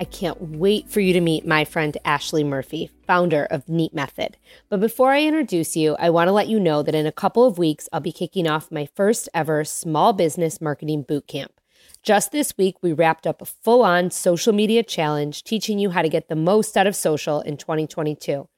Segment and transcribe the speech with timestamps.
[0.00, 4.38] I can't wait for you to meet my friend Ashley Murphy, founder of Neat Method.
[4.70, 7.44] But before I introduce you, I want to let you know that in a couple
[7.44, 11.60] of weeks, I'll be kicking off my first ever small business marketing boot camp.
[12.02, 16.00] Just this week, we wrapped up a full on social media challenge teaching you how
[16.00, 18.48] to get the most out of social in 2022.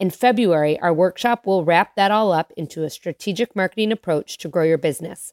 [0.00, 4.48] In February, our workshop will wrap that all up into a strategic marketing approach to
[4.48, 5.32] grow your business.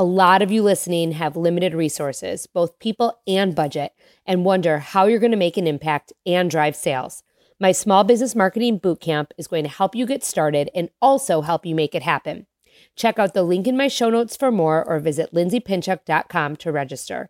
[0.00, 3.92] A lot of you listening have limited resources, both people and budget,
[4.24, 7.22] and wonder how you're going to make an impact and drive sales.
[7.60, 11.66] My small business marketing bootcamp is going to help you get started and also help
[11.66, 12.46] you make it happen.
[12.96, 17.28] Check out the link in my show notes for more or visit lindsaypinchuk.com to register.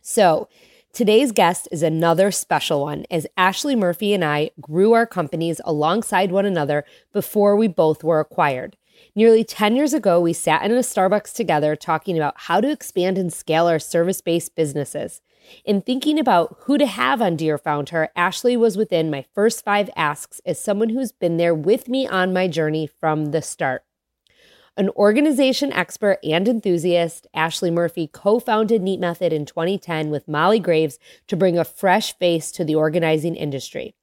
[0.00, 0.48] So,
[0.94, 6.32] today's guest is another special one as Ashley Murphy and I grew our companies alongside
[6.32, 8.78] one another before we both were acquired.
[9.16, 13.16] Nearly 10 years ago, we sat in a Starbucks together talking about how to expand
[13.16, 15.20] and scale our service based businesses.
[15.64, 19.88] In thinking about who to have on Dear Founder, Ashley was within my first five
[19.94, 23.84] asks as someone who's been there with me on my journey from the start.
[24.76, 30.58] An organization expert and enthusiast, Ashley Murphy co founded Neat Method in 2010 with Molly
[30.58, 33.94] Graves to bring a fresh face to the organizing industry.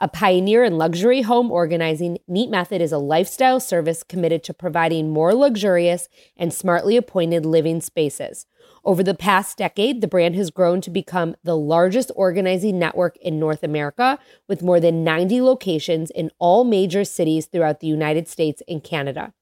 [0.00, 5.10] A pioneer in luxury home organizing, Neat Method is a lifestyle service committed to providing
[5.10, 8.46] more luxurious and smartly appointed living spaces.
[8.84, 13.38] Over the past decade, the brand has grown to become the largest organizing network in
[13.38, 18.62] North America, with more than 90 locations in all major cities throughout the United States
[18.68, 19.32] and Canada.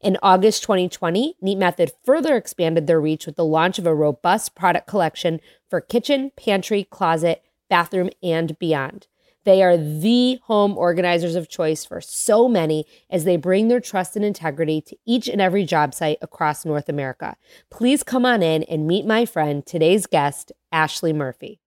[0.00, 4.54] In August 2020, Neat Method further expanded their reach with the launch of a robust
[4.54, 9.06] product collection for kitchen, pantry, closet, bathroom, and beyond.
[9.44, 14.16] They are the home organizers of choice for so many as they bring their trust
[14.16, 17.36] and integrity to each and every job site across North America.
[17.70, 21.60] Please come on in and meet my friend, today's guest, Ashley Murphy.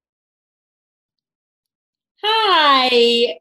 [2.22, 3.38] Hi.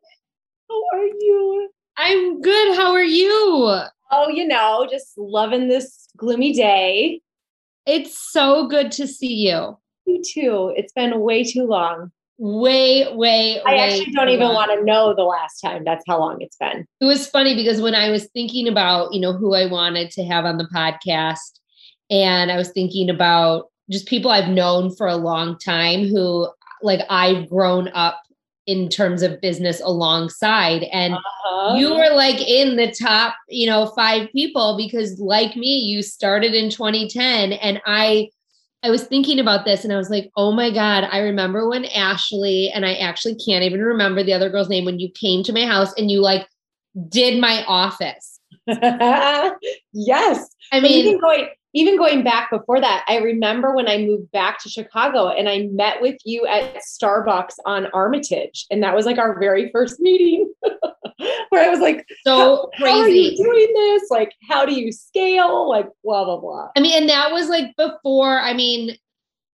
[0.68, 1.70] How are you?
[1.98, 2.74] I'm good.
[2.76, 3.82] How are you?
[4.10, 7.20] Oh, you know, just loving this gloomy day.
[7.86, 9.76] It's so good to see you.
[10.06, 10.72] You too.
[10.76, 12.10] It's been way too long
[12.42, 13.62] way, way.
[13.62, 15.84] I way actually don't even want to know the last time.
[15.84, 16.84] That's how long it's been.
[17.00, 20.24] It was funny because when I was thinking about, you know, who I wanted to
[20.24, 21.60] have on the podcast,
[22.10, 26.48] and I was thinking about just people I've known for a long time who,
[26.82, 28.20] like, I've grown up
[28.66, 31.74] in terms of business alongside and uh-huh.
[31.76, 36.54] you were like in the top you know five people because like me you started
[36.54, 38.28] in 2010 and i
[38.82, 41.84] I was thinking about this and I was like, oh my God, I remember when
[41.84, 45.52] Ashley, and I actually can't even remember the other girl's name, when you came to
[45.52, 46.48] my house and you like
[47.08, 48.40] did my office.
[48.66, 50.48] yes.
[50.72, 54.62] I mean, even going, even going back before that, I remember when I moved back
[54.62, 58.66] to Chicago and I met with you at Starbucks on Armitage.
[58.70, 60.52] And that was like our very first meeting
[61.48, 62.90] where I was like, so crazy.
[62.90, 64.10] How are you doing this?
[64.10, 65.68] Like, how do you scale?
[65.68, 66.68] Like, blah, blah, blah.
[66.76, 68.96] I mean, and that was like before, I mean,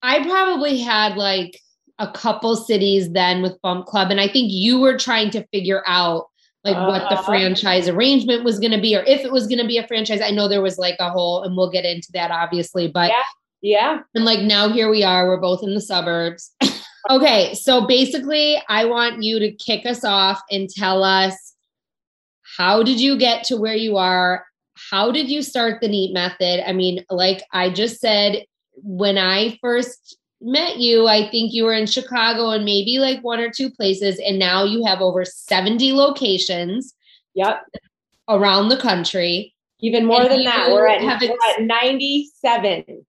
[0.01, 1.59] I probably had like
[1.99, 4.09] a couple cities then with Bump Club.
[4.09, 6.25] And I think you were trying to figure out
[6.63, 7.23] like uh, what the uh-huh.
[7.23, 10.21] franchise arrangement was going to be or if it was going to be a franchise.
[10.21, 13.23] I know there was like a whole, and we'll get into that obviously, but yeah.
[13.61, 13.99] Yeah.
[14.13, 16.53] And like now here we are, we're both in the suburbs.
[17.09, 17.53] okay.
[17.55, 21.55] So basically, I want you to kick us off and tell us
[22.57, 24.45] how did you get to where you are?
[24.89, 26.67] How did you start the NEAT method?
[26.67, 28.45] I mean, like I just said,
[28.75, 33.39] when I first met you, I think you were in Chicago and maybe like one
[33.39, 36.93] or two places, and now you have over 70 locations.
[37.33, 37.63] Yep.
[38.29, 39.53] Around the country.
[39.79, 40.71] Even more and than that.
[40.71, 43.05] We're at, we're at 97.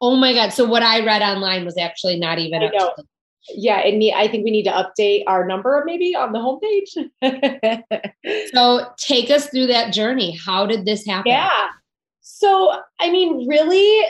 [0.00, 0.52] Oh my God.
[0.52, 2.70] So what I read online was actually not even
[3.48, 8.50] yeah, and me, I think we need to update our number maybe on the homepage.
[8.54, 10.38] so take us through that journey.
[10.44, 11.32] How did this happen?
[11.32, 11.68] Yeah.
[12.20, 14.04] So, I mean, really,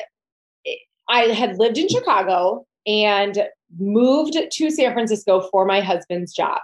[1.08, 3.46] I had lived in Chicago and
[3.78, 6.60] moved to San Francisco for my husband's job.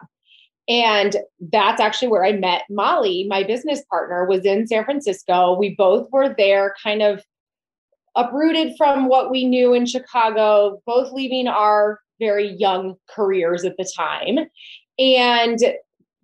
[0.68, 5.56] And that's actually where I met Molly, my business partner, was in San Francisco.
[5.58, 7.24] We both were there kind of
[8.14, 13.90] uprooted from what we knew in Chicago, both leaving our very young careers at the
[13.96, 14.40] time.
[14.98, 15.58] And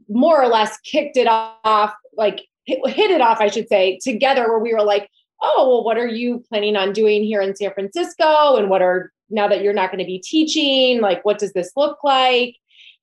[0.08, 4.58] more or less kicked it off, like hit, it off, I should say, together, where
[4.58, 5.08] we were like,
[5.44, 8.56] oh, well, what are you planning on doing here in San Francisco?
[8.56, 11.70] And what are, now that you're not going to be teaching, like, what does this
[11.76, 12.56] look like?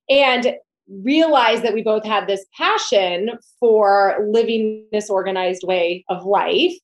[0.08, 0.54] And
[0.88, 6.74] realized that we both had this passion for living this organized way of life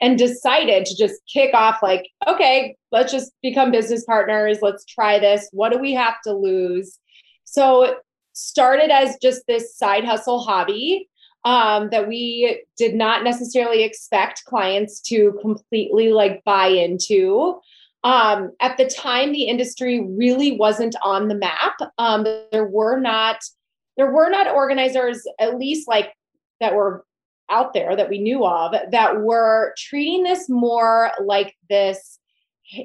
[0.00, 5.18] and decided to just kick off like okay let's just become business partners let's try
[5.18, 6.98] this what do we have to lose
[7.44, 7.96] so it
[8.34, 11.08] started as just this side hustle hobby
[11.46, 17.60] um, that we did not necessarily expect clients to completely like buy into.
[18.02, 21.76] Um, at the time the industry really wasn't on the map.
[21.98, 23.38] Um, there were not
[23.96, 26.12] there were not organizers at least like
[26.60, 27.04] that were
[27.48, 32.18] out there that we knew of that were treating this more like this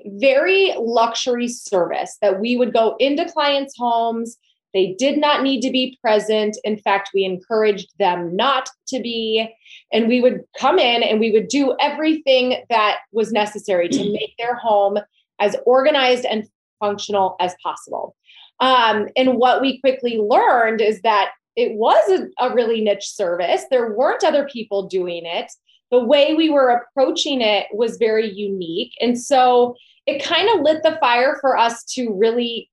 [0.06, 4.38] very luxury service that we would go into clients homes
[4.74, 6.58] they did not need to be present.
[6.64, 9.54] In fact, we encouraged them not to be.
[9.92, 14.36] And we would come in and we would do everything that was necessary to make
[14.38, 14.98] their home
[15.40, 16.48] as organized and
[16.80, 18.16] functional as possible.
[18.60, 23.66] Um, and what we quickly learned is that it was a, a really niche service.
[23.70, 25.52] There weren't other people doing it.
[25.90, 28.94] The way we were approaching it was very unique.
[29.02, 29.76] And so
[30.06, 32.71] it kind of lit the fire for us to really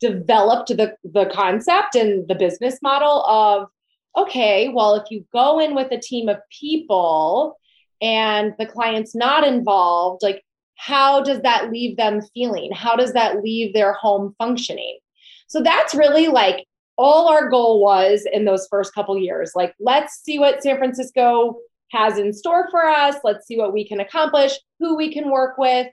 [0.00, 3.68] developed the, the concept and the business model of
[4.16, 7.56] okay, well, if you go in with a team of people
[8.02, 10.42] and the client's not involved, like
[10.76, 12.72] how does that leave them feeling?
[12.72, 14.98] How does that leave their home functioning?
[15.46, 19.52] So that's really like all our goal was in those first couple years.
[19.54, 21.56] Like, let's see what San Francisco
[21.92, 23.16] has in store for us.
[23.24, 25.86] Let's see what we can accomplish, who we can work with.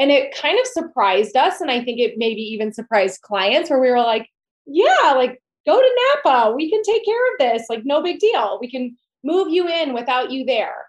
[0.00, 1.60] And it kind of surprised us.
[1.60, 4.28] And I think it maybe even surprised clients where we were like,
[4.66, 6.54] yeah, like go to Napa.
[6.56, 7.66] We can take care of this.
[7.68, 8.58] Like, no big deal.
[8.60, 10.86] We can move you in without you there.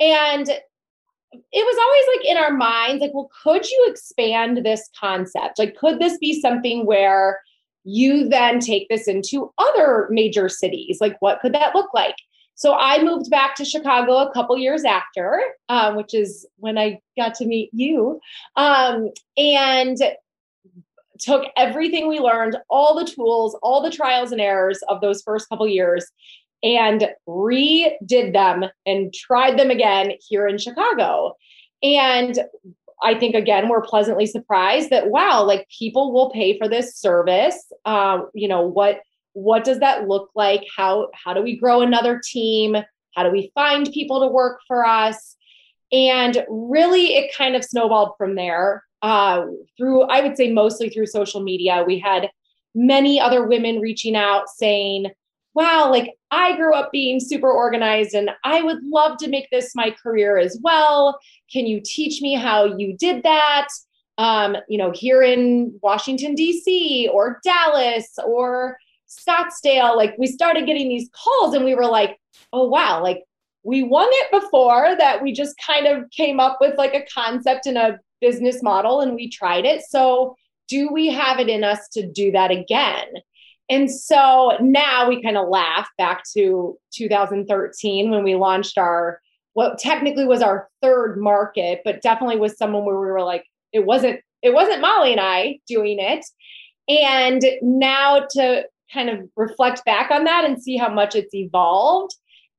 [0.00, 5.58] And it was always like in our minds, like, well, could you expand this concept?
[5.58, 7.40] Like, could this be something where
[7.84, 10.98] you then take this into other major cities?
[10.98, 12.16] Like, what could that look like?
[12.56, 17.00] So I moved back to Chicago a couple years after, um, which is when I
[17.16, 18.18] got to meet you,
[18.56, 19.98] um, and
[21.20, 25.48] took everything we learned, all the tools, all the trials and errors of those first
[25.48, 26.06] couple years,
[26.62, 31.34] and redid them and tried them again here in Chicago.
[31.82, 32.38] And
[33.02, 37.70] I think again we're pleasantly surprised that wow, like people will pay for this service.
[37.84, 39.00] Um, you know what
[39.36, 40.64] what does that look like?
[40.74, 42.74] How how do we grow another team?
[43.14, 45.36] How do we find people to work for us?
[45.92, 48.82] And really it kind of snowballed from there.
[49.02, 49.44] Uh,
[49.76, 51.84] through i would say mostly through social media.
[51.86, 52.30] We had
[52.74, 55.08] many other women reaching out saying
[55.52, 59.74] wow like i grew up being super organized and i would love to make this
[59.74, 61.18] my career as well.
[61.52, 63.68] Can you teach me how you did that?
[64.16, 68.78] Um, you know here in washington d.c or dallas or
[69.16, 72.18] Scottsdale, like we started getting these calls and we were like,
[72.52, 73.24] oh, wow, like
[73.62, 77.66] we won it before that we just kind of came up with like a concept
[77.66, 79.82] and a business model and we tried it.
[79.82, 80.36] So,
[80.68, 83.06] do we have it in us to do that again?
[83.68, 89.20] And so now we kind of laugh back to 2013 when we launched our
[89.54, 93.84] what technically was our third market, but definitely was someone where we were like, it
[93.84, 96.24] wasn't it wasn't Molly and I doing it.
[96.88, 102.14] And now to kind of reflect back on that and see how much it's evolved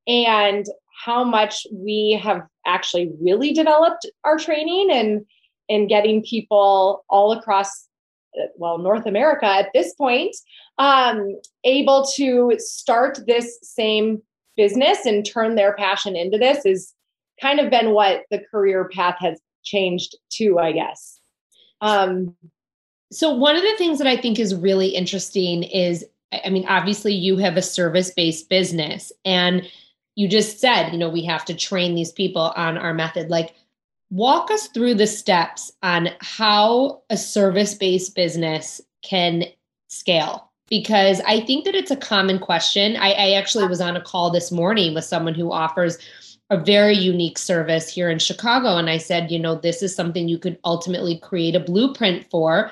[0.06, 0.66] and
[1.04, 5.24] how much we have actually really developed our training and
[5.68, 7.88] and getting people all across
[8.56, 10.34] well north america at this point
[10.78, 14.22] um, able to start this same
[14.56, 16.94] business and turn their passion into this is
[17.40, 21.20] kind of been what the career path has changed to i guess.
[21.80, 22.34] Um,
[23.12, 27.14] so one of the things that i think is really interesting is I mean, obviously,
[27.14, 29.68] you have a service based business, and
[30.14, 33.30] you just said, you know, we have to train these people on our method.
[33.30, 33.54] Like,
[34.10, 39.44] walk us through the steps on how a service based business can
[39.88, 40.50] scale?
[40.68, 42.96] Because I think that it's a common question.
[42.96, 45.98] I, I actually was on a call this morning with someone who offers
[46.50, 48.76] a very unique service here in Chicago.
[48.76, 52.70] And I said, you know, this is something you could ultimately create a blueprint for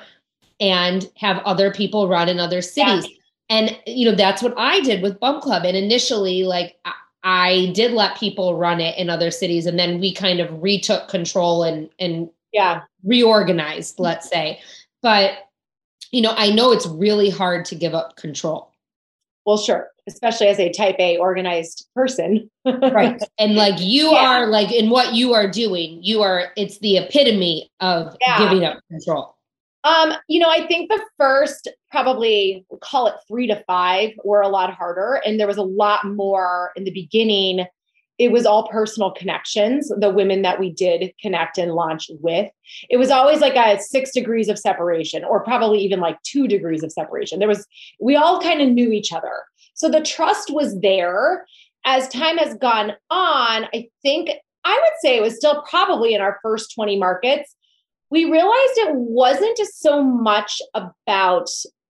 [0.59, 3.07] and have other people run in other cities.
[3.07, 3.16] Yeah.
[3.49, 5.63] And, you know, that's what I did with Bump Club.
[5.63, 6.77] And initially, like,
[7.23, 9.65] I did let people run it in other cities.
[9.65, 14.59] And then we kind of retook control and, and, yeah, reorganized, let's say.
[15.01, 15.49] But,
[16.11, 18.71] you know, I know it's really hard to give up control.
[19.45, 22.49] Well, sure especially as a type A organized person.
[22.65, 23.21] right.
[23.37, 24.25] And like you yeah.
[24.25, 28.39] are like in what you are doing, you are it's the epitome of yeah.
[28.39, 29.35] giving up control.
[29.87, 34.49] Um, you know, I think the first probably call it three to five were a
[34.49, 35.21] lot harder.
[35.25, 37.65] And there was a lot more in the beginning.
[38.17, 42.51] It was all personal connections, the women that we did connect and launch with.
[42.89, 46.83] It was always like a six degrees of separation, or probably even like two degrees
[46.83, 47.39] of separation.
[47.39, 47.65] There was,
[48.01, 49.43] we all kind of knew each other.
[49.73, 51.45] So the trust was there.
[51.85, 54.31] As time has gone on, I think
[54.65, 57.55] I would say it was still probably in our first 20 markets.
[58.09, 61.49] We realized it wasn't just so much about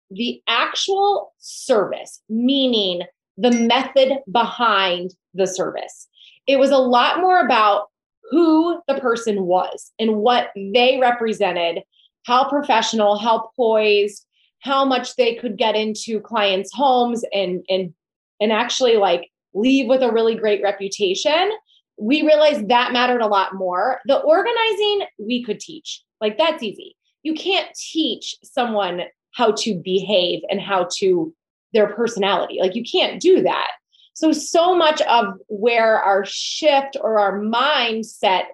[0.10, 3.02] the actual service, meaning
[3.38, 6.08] the method behind the service.
[6.48, 7.90] It was a lot more about
[8.32, 11.84] who the person was and what they represented,
[12.26, 14.26] how professional, how poised,
[14.60, 17.94] how much they could get into clients' homes and and
[18.40, 21.52] and actually like leave with a really great reputation.
[22.00, 24.00] We realized that mattered a lot more.
[24.06, 26.96] The organizing we could teach like that's easy.
[27.24, 29.02] You can't teach someone
[29.34, 31.34] how to behave and how to
[31.74, 32.58] their personality.
[32.60, 33.72] Like you can't do that.
[34.14, 38.46] So so much of where our shift or our mindset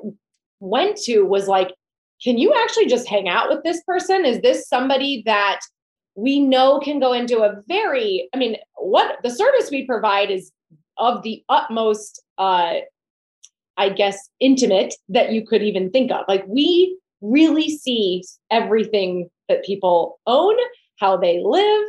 [0.59, 1.73] went to was like
[2.23, 4.23] can you actually just hang out with this person?
[4.23, 5.59] Is this somebody that
[6.15, 10.51] we know can go into a very i mean what the service we provide is
[10.97, 12.75] of the utmost uh
[13.77, 16.23] i guess intimate that you could even think of.
[16.27, 20.55] Like we really see everything that people own
[20.99, 21.83] how they live.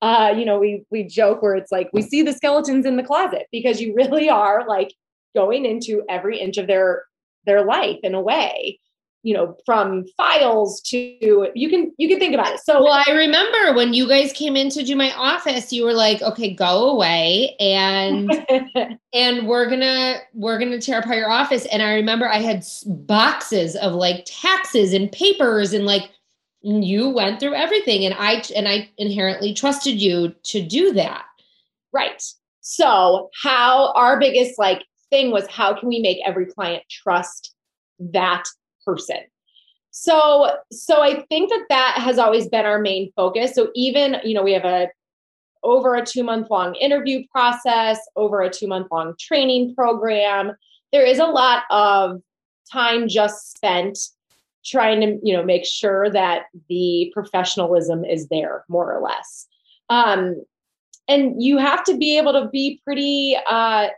[0.00, 3.02] Uh you know we we joke where it's like we see the skeletons in the
[3.02, 4.92] closet because you really are like
[5.34, 7.04] going into every inch of their
[7.46, 8.78] their life in a way
[9.26, 12.60] you know from files to you can you can think about it.
[12.60, 15.92] So well i remember when you guys came in to do my office you were
[15.92, 18.30] like okay go away and
[19.12, 21.66] and we're gonna we're gonna tear apart your office.
[21.66, 26.08] And i remember i had boxes of like taxes and papers and like
[26.62, 31.24] you went through everything and i and i inherently trusted you to do that.
[31.92, 32.22] Right.
[32.60, 37.56] So how our biggest like thing was how can we make every client trust
[37.98, 38.44] that
[38.86, 39.18] person.
[39.90, 43.54] So, so I think that that has always been our main focus.
[43.54, 44.88] So even, you know, we have a
[45.62, 50.52] over a 2 month long interview process, over a 2 month long training program.
[50.92, 52.20] There is a lot of
[52.70, 53.98] time just spent
[54.64, 59.46] trying to, you know, make sure that the professionalism is there more or less.
[59.88, 60.42] Um,
[61.08, 63.88] and you have to be able to be pretty uh,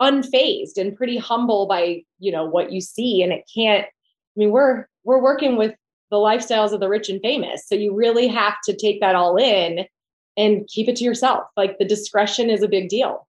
[0.00, 3.86] unfazed and pretty humble by you know what you see and it can't
[4.36, 5.74] I mean, we're we're working with
[6.10, 7.66] the lifestyles of the rich and famous.
[7.66, 9.86] So you really have to take that all in
[10.36, 11.44] and keep it to yourself.
[11.56, 13.26] Like the discretion is a big deal.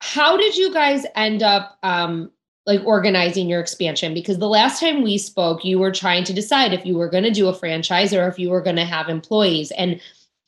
[0.00, 2.30] How did you guys end up um
[2.66, 6.74] like organizing your expansion because the last time we spoke you were trying to decide
[6.74, 9.08] if you were going to do a franchise or if you were going to have
[9.08, 9.98] employees and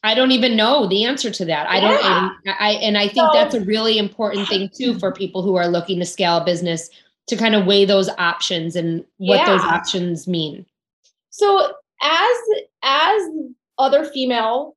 [0.02, 1.68] I don't even know the answer to that.
[1.68, 5.12] I don't and I and I think so, that's a really important thing too for
[5.12, 6.90] people who are looking to scale a business
[7.30, 9.46] to kind of weigh those options and what yeah.
[9.46, 10.66] those options mean
[11.30, 11.72] so
[12.02, 12.36] as
[12.82, 13.22] as
[13.78, 14.76] other female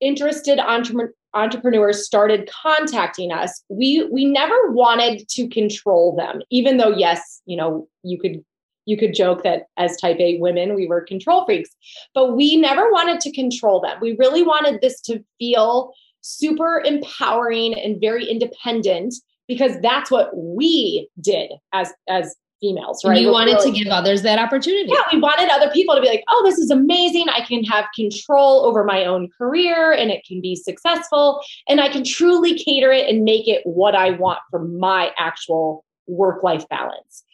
[0.00, 6.90] interested entre- entrepreneurs started contacting us we we never wanted to control them even though
[6.90, 8.42] yes you know you could
[8.86, 11.70] you could joke that as type A women, we were control freaks,
[12.12, 13.98] but we never wanted to control them.
[14.00, 15.92] We really wanted this to feel
[16.22, 19.14] super empowering and very independent
[19.50, 23.20] because that's what we did as as females, right?
[23.20, 24.88] You wanted really, to give others that opportunity.
[24.92, 27.28] Yeah, we wanted other people to be like, oh, this is amazing.
[27.28, 31.40] I can have control over my own career and it can be successful.
[31.68, 35.84] And I can truly cater it and make it what I want for my actual
[36.06, 37.24] work life balance.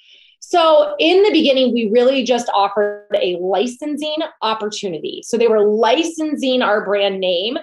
[0.40, 5.22] So, in the beginning, we really just offered a licensing opportunity.
[5.24, 7.58] So, they were licensing our brand name,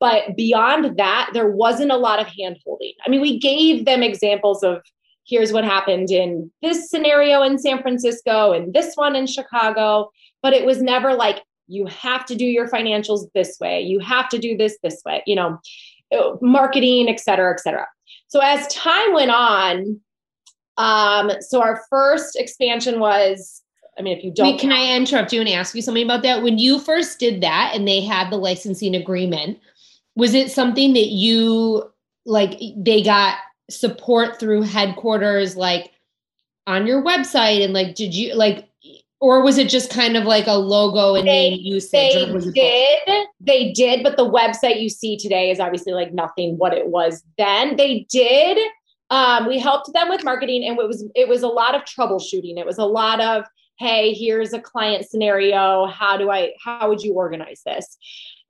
[0.00, 2.92] but beyond that, there wasn't a lot of hand holding.
[3.04, 4.82] I mean, we gave them examples of
[5.26, 10.10] here's what happened in this scenario in San Francisco and this one in Chicago,
[10.42, 14.28] but it was never like, you have to do your financials this way you have
[14.30, 15.58] to do this this way you know
[16.40, 17.86] marketing et cetera et cetera
[18.26, 20.00] so as time went on
[20.78, 23.62] um so our first expansion was
[23.98, 24.52] I mean, if you don't.
[24.52, 26.44] Wait, can I interrupt you and ask you something about that?
[26.44, 29.58] When you first did that and they had the licensing agreement,
[30.18, 31.90] was it something that you
[32.26, 33.38] like they got
[33.70, 35.92] support through headquarters like
[36.66, 38.68] on your website and like did you like
[39.20, 41.90] or was it just kind of like a logo and they, name usage?
[41.92, 43.00] They did.
[43.06, 43.26] Both?
[43.40, 47.24] They did, but the website you see today is obviously like nothing what it was
[47.36, 47.76] then.
[47.76, 48.58] They did.
[49.10, 52.58] Um, we helped them with marketing, and it was it was a lot of troubleshooting.
[52.58, 53.44] It was a lot of
[53.78, 55.86] hey, here's a client scenario.
[55.86, 56.52] How do I?
[56.62, 57.96] How would you organize this?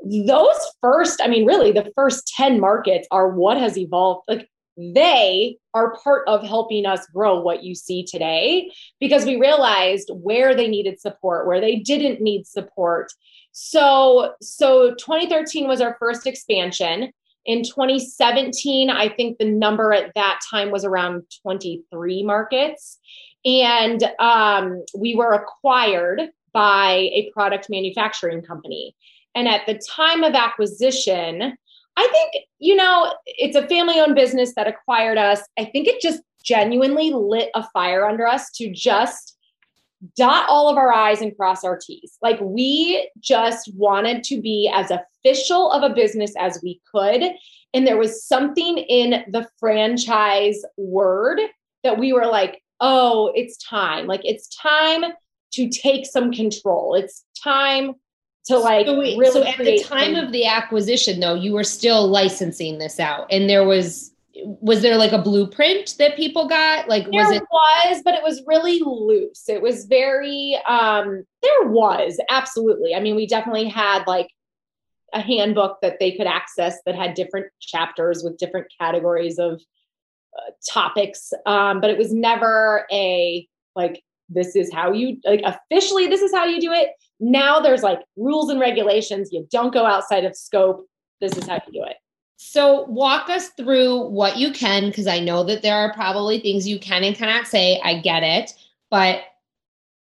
[0.04, 4.22] Those first, I mean, really, the first ten markets are what has evolved.
[4.28, 10.10] Like they are part of helping us grow what you see today because we realized
[10.12, 13.12] where they needed support where they didn't need support.
[13.52, 17.12] So so 2013 was our first expansion.
[17.44, 22.98] In 2017 i think the number at that time was around 23 markets.
[23.44, 28.94] And um, we were acquired by a product manufacturing company
[29.38, 31.56] and at the time of acquisition
[31.98, 35.42] I think, you know, it's a family owned business that acquired us.
[35.58, 39.36] I think it just genuinely lit a fire under us to just
[40.16, 42.16] dot all of our I's and cross our T's.
[42.22, 47.32] Like we just wanted to be as official of a business as we could.
[47.74, 51.40] And there was something in the franchise word
[51.82, 54.06] that we were like, oh, it's time.
[54.06, 55.04] Like it's time
[55.54, 56.94] to take some control.
[56.94, 57.94] It's time
[58.48, 61.64] to like so, wait, really so at the time of the acquisition though you were
[61.64, 64.12] still licensing this out and there was
[64.44, 66.88] was there like a blueprint that people got?
[66.88, 69.48] Like there was it was but it was really loose.
[69.48, 72.94] It was very um there was absolutely.
[72.94, 74.28] I mean we definitely had like
[75.12, 79.60] a handbook that they could access that had different chapters with different categories of
[80.36, 86.06] uh, topics um but it was never a like this is how you like officially
[86.06, 89.30] this is how you do it now there's like rules and regulations.
[89.32, 90.86] You don't go outside of scope.
[91.20, 91.96] This is how you do it.
[92.36, 96.68] So, walk us through what you can, because I know that there are probably things
[96.68, 97.80] you can and cannot say.
[97.82, 98.52] I get it.
[98.90, 99.22] But,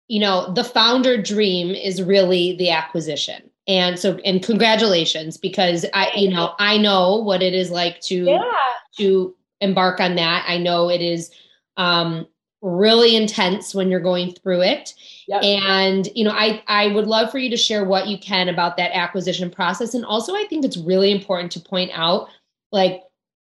[0.08, 3.50] you know, the founder dream is really the acquisition.
[3.68, 8.26] And so, and congratulations, because I, you know, I know what it is like to,
[8.26, 8.52] yeah.
[8.98, 10.46] to embark on that.
[10.48, 11.32] I know it is
[11.76, 12.28] um,
[12.62, 14.94] really intense when you're going through it.
[15.28, 15.44] Yep.
[15.44, 18.78] And you know, I I would love for you to share what you can about
[18.78, 22.30] that acquisition process and also I think it's really important to point out
[22.72, 23.02] like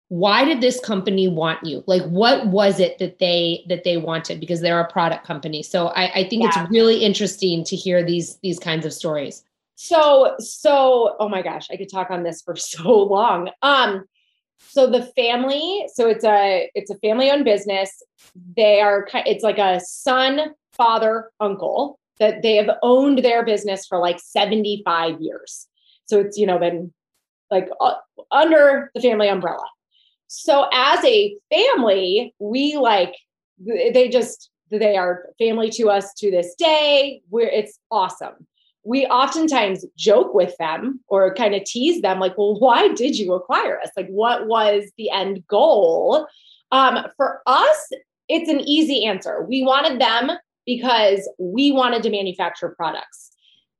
[0.09, 4.38] why did this company want you like what was it that they that they wanted
[4.38, 6.50] because they're a product company so i, I think yeah.
[6.62, 9.42] it's really interesting to hear these these kinds of stories
[9.77, 14.05] so so oh my gosh i could talk on this for so long um
[14.58, 18.02] so the family so it's a it's a family owned business.
[18.56, 23.98] They are it's like a son father uncle that they have owned their business for
[23.98, 25.68] like 75 years.
[26.06, 26.92] So it's you know been
[27.50, 27.94] like uh,
[28.30, 29.66] under the family umbrella.
[30.26, 33.14] So as a family we like
[33.58, 37.22] they just they are family to us to this day.
[37.30, 38.46] We're it's awesome
[38.85, 43.33] we oftentimes joke with them or kind of tease them like well why did you
[43.33, 43.90] acquire us?
[43.97, 46.27] Like what was the end goal?
[46.73, 47.90] Um, for us
[48.29, 49.44] it's an easy answer.
[49.49, 50.33] We wanted them
[50.66, 53.33] because we wanted to manufacture products.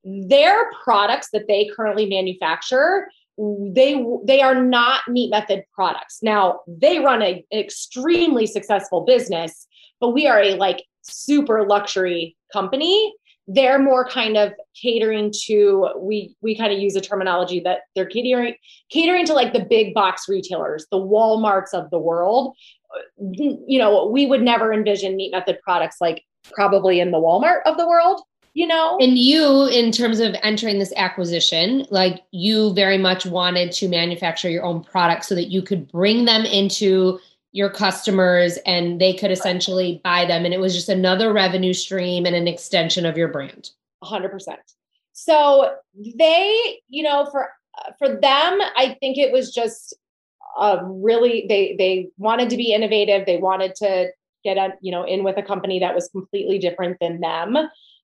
[0.03, 6.19] Their products that they currently manufacture they they are not neat method products.
[6.21, 9.67] Now they run a, an extremely successful business
[9.99, 13.13] but we are a like super luxury company
[13.47, 18.05] they're more kind of catering to we we kind of use a terminology that they're
[18.05, 18.55] catering
[18.89, 22.55] catering to like the big box retailers the walmarts of the world.
[23.27, 27.77] You know we would never envision neat method products like probably in the walmart of
[27.77, 28.21] the world
[28.55, 28.97] you know?
[29.01, 34.49] And you in terms of entering this acquisition like you very much wanted to manufacture
[34.49, 37.19] your own products so that you could bring them into
[37.55, 40.45] your customers and they could essentially buy them.
[40.45, 43.71] And it was just another revenue stream and an extension of your brand.
[44.03, 44.57] 100%
[45.17, 45.73] so
[46.17, 47.49] they you know for
[47.97, 49.95] for them i think it was just
[50.57, 53.25] uh, really they they wanted to be innovative.
[53.25, 54.11] They wanted to
[54.43, 57.57] get a, you know in with a company that was completely different than them.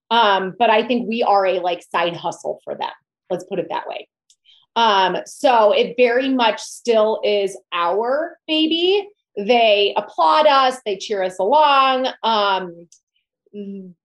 [0.10, 2.92] Um, but i think we are a like side hustle for them.
[3.30, 4.08] Let's put it that way.
[4.76, 11.40] Um, so it very much still is our baby they applaud us, they cheer us
[11.40, 12.08] along.
[12.24, 12.88] Um,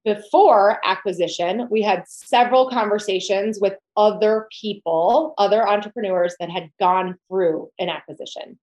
[0.05, 7.71] before acquisition, we had several conversations with other people, other entrepreneurs that had gone through
[7.79, 8.59] an acquisition.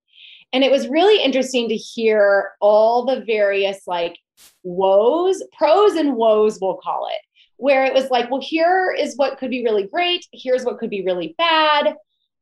[0.52, 4.16] And it was really interesting to hear all the various like
[4.62, 7.20] woes, pros and woes, we'll call it,
[7.56, 10.90] where it was like, well, here is what could be really great, here's what could
[10.90, 11.94] be really bad.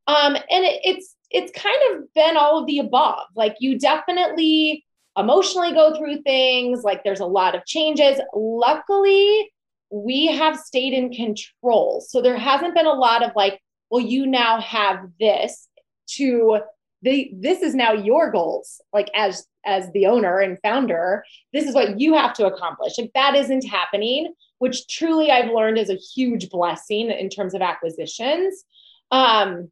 [0.09, 3.27] Um, and it, it's it's kind of been all of the above.
[3.35, 4.85] Like you definitely
[5.17, 8.21] emotionally go through things, like there's a lot of changes.
[8.35, 9.51] Luckily,
[9.91, 12.01] we have stayed in control.
[12.07, 15.69] So there hasn't been a lot of like, well, you now have this
[16.17, 16.61] to
[17.03, 21.75] the this is now your goals like as as the owner and founder this is
[21.75, 25.97] what you have to accomplish if that isn't happening which truly i've learned is a
[26.15, 28.65] huge blessing in terms of acquisitions
[29.11, 29.71] um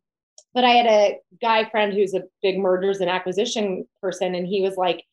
[0.55, 4.61] but i had a guy friend who's a big mergers and acquisition person and he
[4.63, 5.05] was like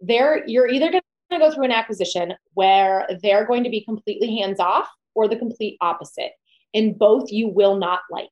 [0.00, 4.36] there you're either going to go through an acquisition where they're going to be completely
[4.38, 6.32] hands off or the complete opposite
[6.74, 8.28] and both you will not like.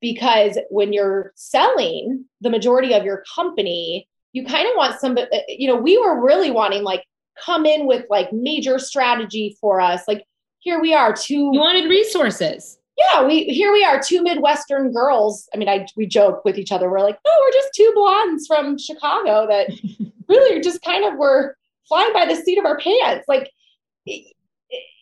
[0.00, 5.40] Because when you're selling the majority of your company you kind of want somebody uh,
[5.48, 7.04] you know we were really wanting like
[7.42, 10.02] come in with like major strategy for us.
[10.06, 10.24] Like
[10.58, 15.48] here we are two you wanted resources yeah we here we are two midwestern girls
[15.54, 18.46] i mean i we joke with each other we're like oh we're just two blondes
[18.46, 19.70] from chicago that
[20.28, 21.56] really are just kind of were
[21.88, 23.50] flying by the seat of our pants like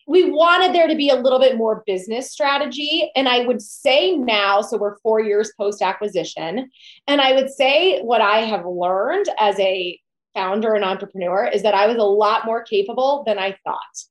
[0.06, 3.10] we wanted there to be a little bit more business strategy.
[3.14, 6.70] And I would say now, so we're four years post acquisition,
[7.06, 9.98] and I would say what I have learned as a
[10.34, 14.04] founder and entrepreneur is that I was a lot more capable than I thought.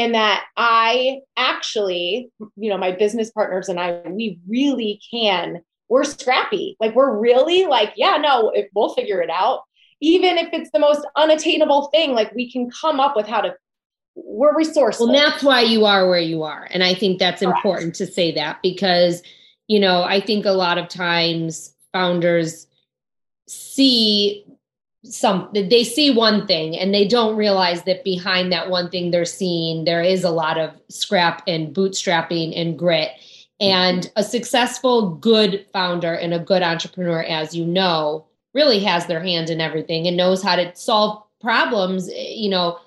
[0.00, 6.04] And that I actually, you know, my business partners and I, we really can, we're
[6.04, 6.76] scrappy.
[6.80, 9.60] Like, we're really like, yeah, no, we'll figure it out
[10.00, 13.54] even if it's the most unattainable thing like we can come up with how to
[14.14, 15.08] we're resourceful.
[15.08, 16.66] Well, that's why you are where you are.
[16.70, 17.56] And I think that's Correct.
[17.56, 19.22] important to say that because,
[19.68, 22.66] you know, I think a lot of times founders
[23.46, 24.44] see
[25.02, 29.24] some they see one thing and they don't realize that behind that one thing they're
[29.24, 33.10] seeing there is a lot of scrap and bootstrapping and grit
[33.60, 39.22] and a successful good founder and a good entrepreneur as you know really has their
[39.22, 42.78] hand in everything and knows how to solve problems you know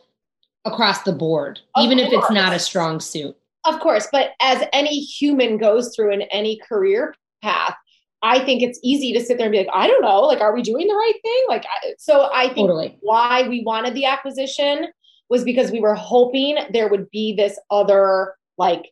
[0.65, 2.11] across the board, of even course.
[2.11, 3.35] if it's not a strong suit.
[3.65, 7.75] Of course, but as any human goes through in any career path,
[8.23, 10.55] I think it's easy to sit there and be like, I don't know, like, are
[10.55, 11.43] we doing the right thing?
[11.49, 11.65] Like,
[11.97, 12.97] so I think totally.
[13.01, 14.87] why we wanted the acquisition
[15.29, 18.89] was because we were hoping there would be this other, like,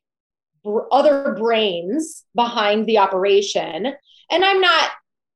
[0.66, 3.94] br- other brains behind the operation.
[4.30, 4.90] And I'm not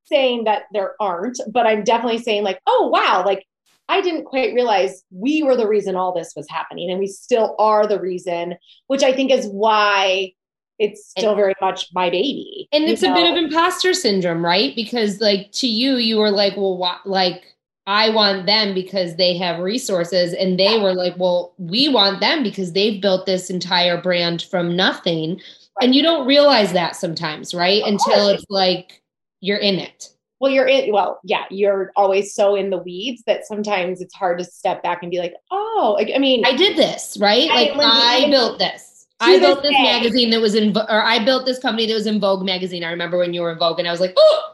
[0.03, 3.45] saying that there aren't, but I'm definitely saying, like, oh, wow, like,
[3.88, 7.55] I didn't quite realize we were the reason all this was happening, and we still
[7.60, 8.55] are the reason,
[8.88, 10.34] which I think is why
[10.79, 12.67] it's still and, very much my baby.
[12.71, 13.11] And it's know?
[13.11, 14.75] a bit of imposter syndrome, right?
[14.75, 17.43] Because like to you, you were like, well, what, like
[17.88, 22.43] I want them because they have resources, and they were like, well, we want them
[22.43, 25.41] because they've built this entire brand from nothing, right.
[25.81, 27.83] and you don't realize that sometimes, right?
[27.83, 28.41] Of Until course.
[28.41, 29.01] it's like
[29.41, 30.09] you're in it
[30.39, 34.38] well you're in well yeah you're always so in the weeds that sometimes it's hard
[34.38, 37.71] to step back and be like oh like, i mean i did this right like
[37.75, 41.60] i built this i built this, this magazine that was in or i built this
[41.60, 42.84] company that was in vogue magazine.
[42.84, 44.51] I remember when you were in vogue and i was like oh!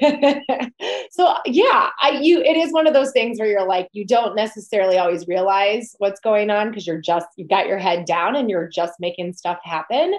[1.10, 4.36] So yeah i you it is one of those things where you're like you don't
[4.36, 8.50] necessarily always realize what's going on because you're just you've got your head down and
[8.50, 10.14] you're just making stuff happen.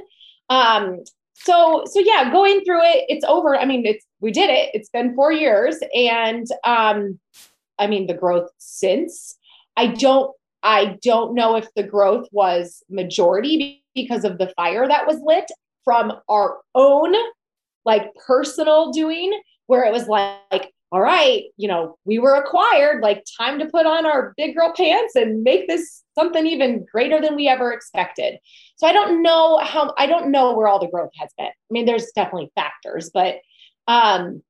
[0.49, 1.03] Um
[1.35, 3.57] so so yeah going through it it's over.
[3.57, 4.71] I mean it's we did it.
[4.73, 7.19] It's been four years and um
[7.77, 9.37] i mean the growth since.
[9.77, 15.07] I don't i don't know if the growth was majority because of the fire that
[15.07, 15.49] was lit
[15.83, 17.13] from our own
[17.85, 23.23] like personal doing where it was like all right, you know, we were acquired, like
[23.37, 27.35] time to put on our big girl pants and make this something even greater than
[27.35, 28.39] we ever expected.
[28.77, 31.47] So I don't know how I don't know where all the growth has been.
[31.47, 33.35] I mean, there's definitely factors, but
[33.87, 34.41] um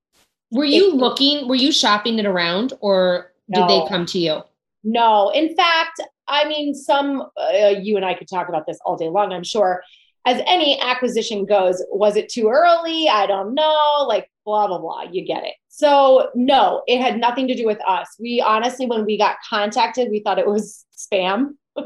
[0.52, 4.42] were you looking, were you shopping it around or did no, they come to you?
[4.84, 5.30] No.
[5.30, 9.10] In fact, I mean, some uh, you and I could talk about this all day
[9.10, 9.82] long, I'm sure
[10.26, 13.08] as any acquisition goes, was it too early?
[13.08, 14.06] I don't know.
[14.08, 15.04] Like, blah, blah, blah.
[15.04, 15.54] You get it.
[15.70, 18.08] So, no, it had nothing to do with us.
[18.20, 21.52] We honestly, when we got contacted, we thought it was spam.
[21.78, 21.86] Me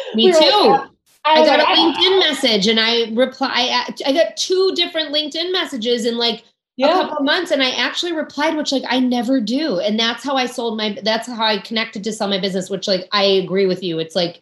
[0.14, 0.38] we too.
[0.38, 0.90] Like,
[1.26, 3.84] I, I got like, a LinkedIn message and I reply.
[4.06, 6.44] I got two different LinkedIn messages in like
[6.76, 6.88] yeah.
[6.88, 9.78] a couple months and I actually replied, which like I never do.
[9.78, 12.88] And that's how I sold my, that's how I connected to sell my business, which
[12.88, 13.98] like I agree with you.
[13.98, 14.40] It's like,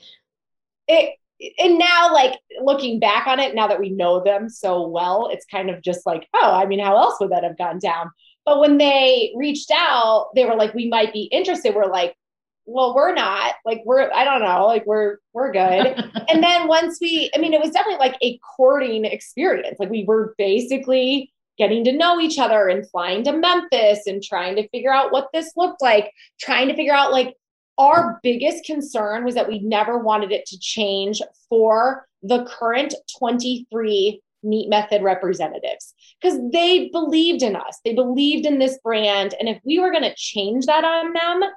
[0.89, 1.17] it,
[1.59, 5.45] and now like looking back on it, now that we know them so well, it's
[5.47, 8.11] kind of just like, oh, I mean, how else would that have gone down?
[8.45, 11.75] But when they reached out, they were like, we might be interested.
[11.75, 12.17] We're like,
[12.65, 16.11] well, we're not like we're I don't know, like we're we're good.
[16.29, 19.79] and then once we, I mean, it was definitely like a courting experience.
[19.79, 24.57] Like we were basically getting to know each other and flying to Memphis and trying
[24.57, 27.35] to figure out what this looked like, trying to figure out like
[27.79, 34.21] our biggest concern was that we never wanted it to change for the current 23
[34.45, 37.79] Neat Method representatives because they believed in us.
[37.85, 39.35] They believed in this brand.
[39.39, 41.51] And if we were going to change that on them,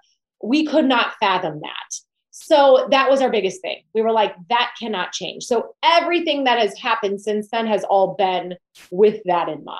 [0.43, 2.04] we could not fathom that.
[2.37, 3.83] So that was our biggest thing.
[3.93, 5.45] We were like, that cannot change.
[5.45, 8.55] So everything that has happened since then has all been
[8.91, 9.79] with that in mind.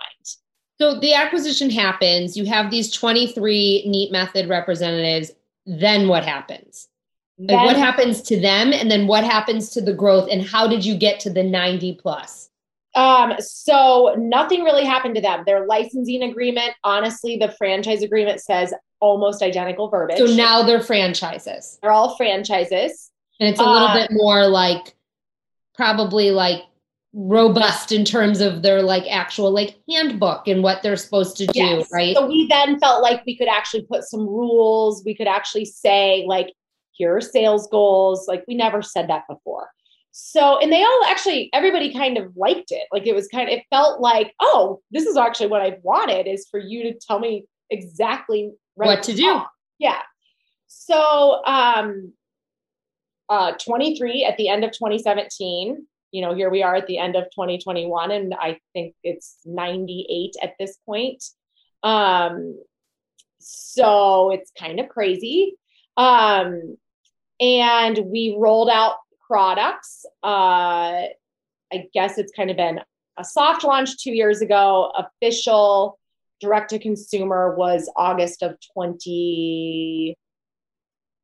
[0.80, 2.38] So the acquisition happens.
[2.38, 5.32] You have these 23 Neat Method representatives.
[5.66, 6.88] Then what happens?
[7.38, 8.72] Then, like what happens to them?
[8.72, 10.30] And then what happens to the growth?
[10.32, 12.50] And how did you get to the 90 plus?
[12.96, 15.44] Um, so nothing really happened to them.
[15.46, 20.18] Their licensing agreement, honestly, the franchise agreement says almost identical verbiage.
[20.18, 21.78] So now they're franchises.
[21.82, 23.12] They're all franchises.
[23.40, 24.96] And it's a little uh, bit more like
[25.74, 26.62] probably like
[27.14, 31.60] robust in terms of their like actual like handbook and what they're supposed to do,
[31.60, 31.90] yes.
[31.92, 32.16] right?
[32.16, 35.04] So we then felt like we could actually put some rules.
[35.06, 36.48] We could actually say like
[36.92, 38.28] here are sales goals.
[38.28, 39.70] Like we never said that before.
[40.18, 42.88] So, and they all actually, everybody kind of liked it.
[42.90, 46.26] Like it was kind of, it felt like, oh, this is actually what I've wanted
[46.26, 49.42] is for you to tell me exactly right what to do.
[49.78, 50.00] Yeah.
[50.68, 52.14] So, um,
[53.28, 57.18] uh, 23 at the end of 2017, you know, here we are at the end
[57.18, 61.26] of 2021, and I think it's 98 at this point.
[61.84, 62.58] Um,
[63.40, 65.58] so it's kind of crazy.
[65.98, 66.78] Um,
[67.42, 68.96] and we rolled out
[69.28, 70.06] products.
[70.24, 71.08] Uh,
[71.74, 72.80] I guess it's kind of been
[73.18, 74.92] a soft launch two years ago.
[74.98, 76.00] Official
[76.40, 80.16] direct to consumer was August of 2020.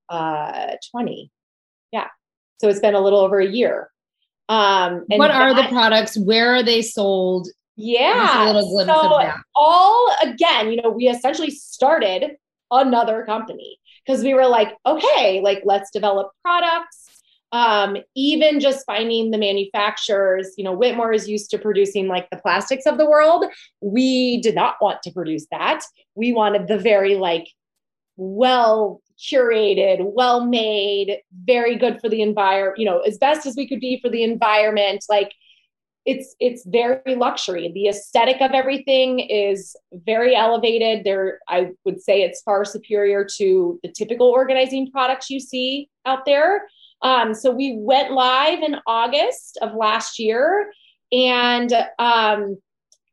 [0.09, 0.75] Uh,
[1.91, 2.07] yeah.
[2.59, 3.89] So it's been a little over a year.
[4.49, 6.17] Um, what are that, the products?
[6.17, 7.47] Where are they sold?
[7.77, 8.51] Yeah.
[8.61, 12.35] so all again, you know, we essentially started
[12.69, 17.10] another company because we were like, okay, like let's develop products
[17.51, 22.37] um, even just finding the manufacturers, you know, Whitmor is used to producing like the
[22.37, 23.45] plastics of the world.
[23.81, 25.81] We did not want to produce that.
[26.15, 27.47] We wanted the very like
[28.15, 33.67] well curated, well made, very good for the environment, you know, as best as we
[33.67, 35.03] could be for the environment.
[35.09, 35.33] Like
[36.05, 37.71] it's it's very luxury.
[37.73, 41.03] The aesthetic of everything is very elevated.
[41.03, 46.25] There, I would say it's far superior to the typical organizing products you see out
[46.25, 46.63] there.
[47.03, 50.71] Um, so we went live in August of last year,
[51.11, 52.57] and um,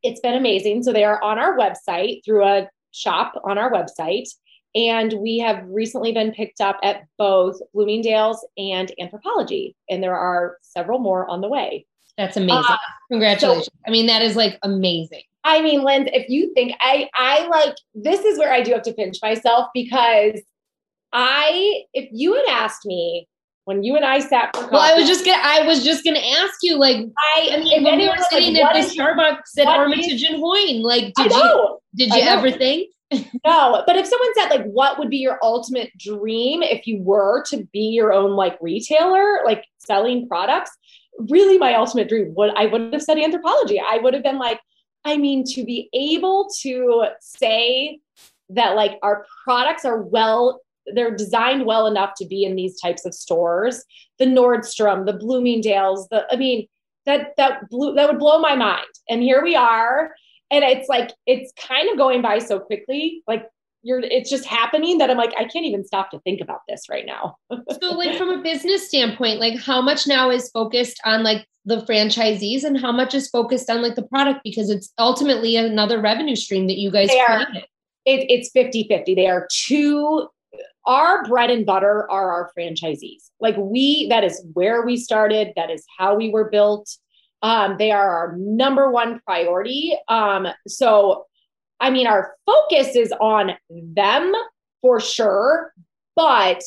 [0.03, 0.83] it's been amazing.
[0.83, 4.29] So they are on our website through a shop on our website.
[4.74, 10.59] And we have recently been picked up at both Bloomingdale's and Anthropologie, And there are
[10.61, 11.87] several more on the way.
[12.16, 12.64] That's amazing.
[12.68, 12.77] Uh,
[13.11, 13.66] Congratulations.
[13.66, 15.22] So, I mean, that is like amazing.
[15.44, 18.83] I mean, Lynn, if you think I I like this is where I do have
[18.83, 20.40] to pinch myself because
[21.12, 23.29] I if you had asked me
[23.68, 24.72] when you and I sat for coffee.
[24.72, 27.04] Well, I was just gonna I was just gonna ask you, like
[27.37, 30.83] I, I mean, when we were sitting like, at the Starbucks at Armitage and Hoyne,
[30.83, 32.90] like did you did you ever think?
[33.44, 37.44] no, but if someone said like what would be your ultimate dream if you were
[37.50, 40.70] to be your own like retailer, like selling products,
[41.18, 43.83] really my ultimate dream would I would have said Anthropologie.
[43.87, 44.61] I would have been like,
[45.04, 48.00] I mean, to be able to say
[48.48, 50.62] that like our products are well
[50.94, 53.85] they're designed well enough to be in these types of stores.
[54.18, 56.66] The Nordstrom, the Bloomingdale's, the I mean
[57.07, 58.87] that that blew that would blow my mind.
[59.09, 60.14] And here we are,
[60.51, 63.22] and it's like it's kind of going by so quickly.
[63.27, 63.48] Like
[63.83, 66.83] you're it's just happening that I'm like I can't even stop to think about this
[66.90, 67.37] right now.
[67.81, 71.83] so like from a business standpoint, like how much now is focused on like the
[71.83, 76.37] franchisees and how much is focused on like the product because it's ultimately another revenue
[76.37, 77.42] stream that you guys are.
[78.05, 79.14] It, it's 50 50.
[79.14, 80.29] They are two
[80.88, 83.31] our bread and butter are our franchisees.
[83.38, 85.53] Like we, that is where we started.
[85.55, 86.90] That is how we were built.
[87.42, 89.96] Um, they are our number one priority.
[90.09, 91.27] Um, so,
[91.79, 94.33] I mean, our focus is on them
[94.81, 95.72] for sure,
[96.16, 96.62] but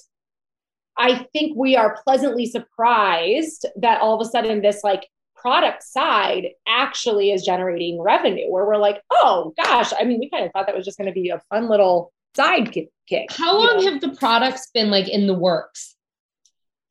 [0.97, 6.49] I think we are pleasantly surprised that all of a sudden this like product side
[6.67, 10.67] actually is generating revenue where we're like, oh gosh, I mean, we kind of thought
[10.67, 13.31] that was just going to be a fun little side kick.
[13.31, 13.91] How long know?
[13.91, 15.95] have the products been like in the works?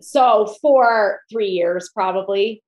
[0.01, 2.63] So for three years, probably.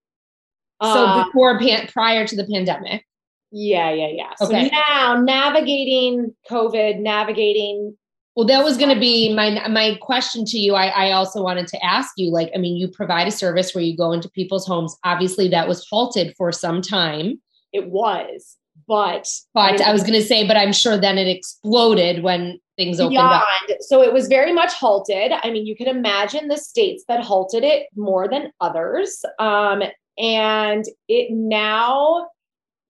[0.82, 3.04] So uh, before pan- prior to the pandemic.
[3.50, 4.32] Yeah, yeah, yeah.
[4.40, 4.68] Okay.
[4.68, 7.96] So now navigating COVID, navigating
[8.35, 10.74] well, that was going to be my my question to you.
[10.74, 13.85] I, I also wanted to ask you, like, I mean, you provide a service where
[13.85, 14.96] you go into people's homes.
[15.04, 17.42] Obviously, that was halted for some time.
[17.74, 18.56] It was,
[18.92, 22.61] but but I, I was going to say, but I'm sure then it exploded when
[22.76, 23.33] things opened beyond.
[23.70, 23.78] up.
[23.81, 25.33] So it was very much halted.
[25.33, 29.83] I mean, you can imagine the states that halted it more than others, um,
[30.18, 32.28] and it now.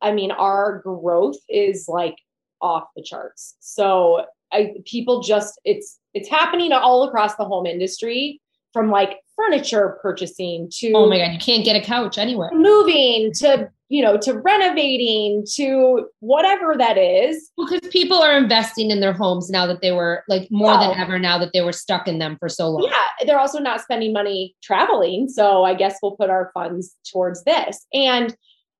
[0.01, 2.17] I mean, our growth is like
[2.61, 3.55] off the charts.
[3.61, 8.41] So I, people just it's it's happening all across the home industry
[8.73, 13.33] from like furniture purchasing to oh my god you can't get a couch anywhere moving
[13.33, 17.51] to you know to renovating to whatever that is.
[17.57, 21.19] Because people are investing in their homes now that they were like more than ever
[21.19, 22.85] now that they were stuck in them for so long.
[22.85, 27.45] Yeah they're also not spending money traveling so i guess we'll put our funds towards
[27.45, 27.87] this.
[27.93, 28.35] And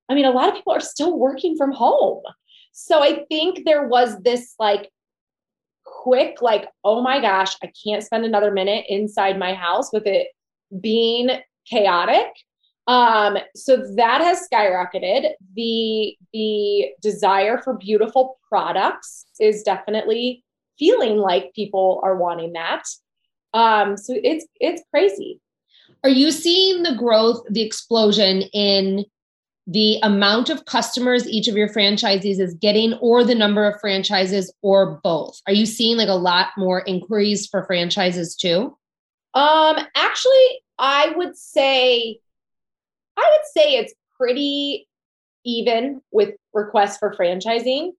[0.09, 2.23] i mean a lot of people are still working from home.
[2.73, 4.91] So i think there was this like
[6.03, 10.29] quick, like, oh my gosh, I can't spend another minute inside my house with it
[10.81, 11.31] being
[11.67, 12.29] chaotic.
[12.87, 15.33] Um, so that has skyrocketed.
[15.55, 20.45] The the desire for beautiful products is definitely
[20.79, 22.83] feeling like people are wanting that.
[23.55, 25.41] Um, so it's it's crazy.
[26.05, 29.05] Are you seeing the growth, the explosion in
[29.69, 34.53] the amount of customers each of your franchisees is getting or the number of franchises
[34.61, 38.77] or both are you seeing like a lot more inquiries for franchises too
[39.35, 42.19] um actually i would say
[43.17, 44.87] i would say it's pretty
[45.45, 47.91] even with requests for franchising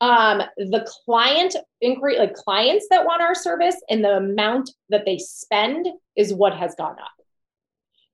[0.00, 5.18] um the client inquiry like clients that want our service and the amount that they
[5.18, 7.26] spend is what has gone up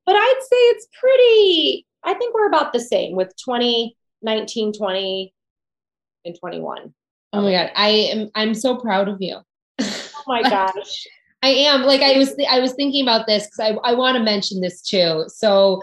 [0.04, 5.34] but i'd say it's pretty I think we're about the same with 20, 19, 20,
[6.24, 6.94] and 21.
[7.32, 7.70] Oh my God.
[7.74, 9.38] I am, I'm so proud of you.
[9.80, 11.06] Oh my gosh.
[11.42, 14.16] I am like, I was, th- I was thinking about this because I, I want
[14.16, 15.24] to mention this too.
[15.26, 15.82] So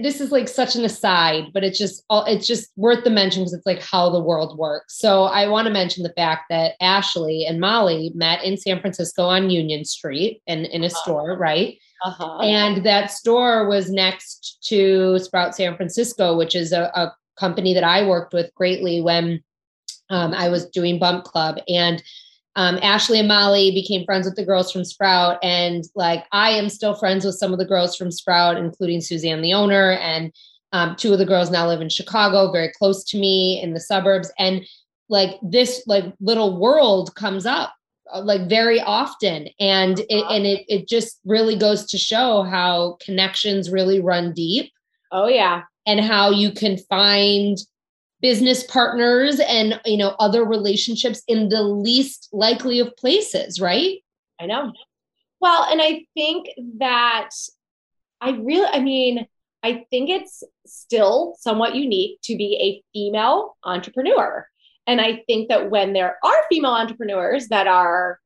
[0.00, 3.42] this is like such an aside, but it's just, all it's just worth the mention
[3.42, 4.98] because it's like how the world works.
[4.98, 9.24] So I want to mention the fact that Ashley and Molly met in San Francisco
[9.24, 11.02] on Union Street and in a uh-huh.
[11.02, 11.78] store, right?
[12.04, 12.38] Uh-huh.
[12.40, 17.84] And that store was next to Sprout San Francisco, which is a, a company that
[17.84, 19.42] I worked with greatly when
[20.10, 21.58] um, I was doing Bump Club.
[21.68, 22.02] And
[22.56, 25.38] um, Ashley and Molly became friends with the girls from Sprout.
[25.42, 29.42] And like I am still friends with some of the girls from Sprout, including Suzanne,
[29.42, 29.92] the owner.
[29.92, 30.32] And
[30.72, 33.80] um, two of the girls now live in Chicago, very close to me in the
[33.80, 34.30] suburbs.
[34.38, 34.66] And
[35.08, 37.72] like this like little world comes up
[38.12, 40.34] uh, like very often and it, uh-huh.
[40.34, 44.72] and it, it just really goes to show how connections really run deep
[45.12, 47.58] oh yeah and how you can find
[48.22, 53.98] business partners and you know other relationships in the least likely of places right?
[54.40, 54.72] I know.
[55.40, 57.30] Well and i think that
[58.20, 59.26] i really i mean
[59.64, 64.46] i think it's still somewhat unique to be a female entrepreneur.
[64.86, 68.18] And I think that when there are female entrepreneurs that are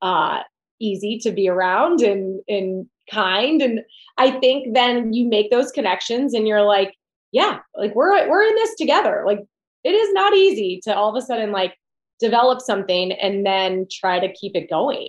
[0.00, 0.40] uh,
[0.80, 3.80] easy to be around and, and kind, and
[4.16, 6.94] I think then you make those connections and you're like,
[7.34, 9.24] yeah, like we're we're in this together.
[9.26, 9.40] Like
[9.82, 11.76] it is not easy to all of a sudden like
[12.20, 15.08] develop something and then try to keep it going.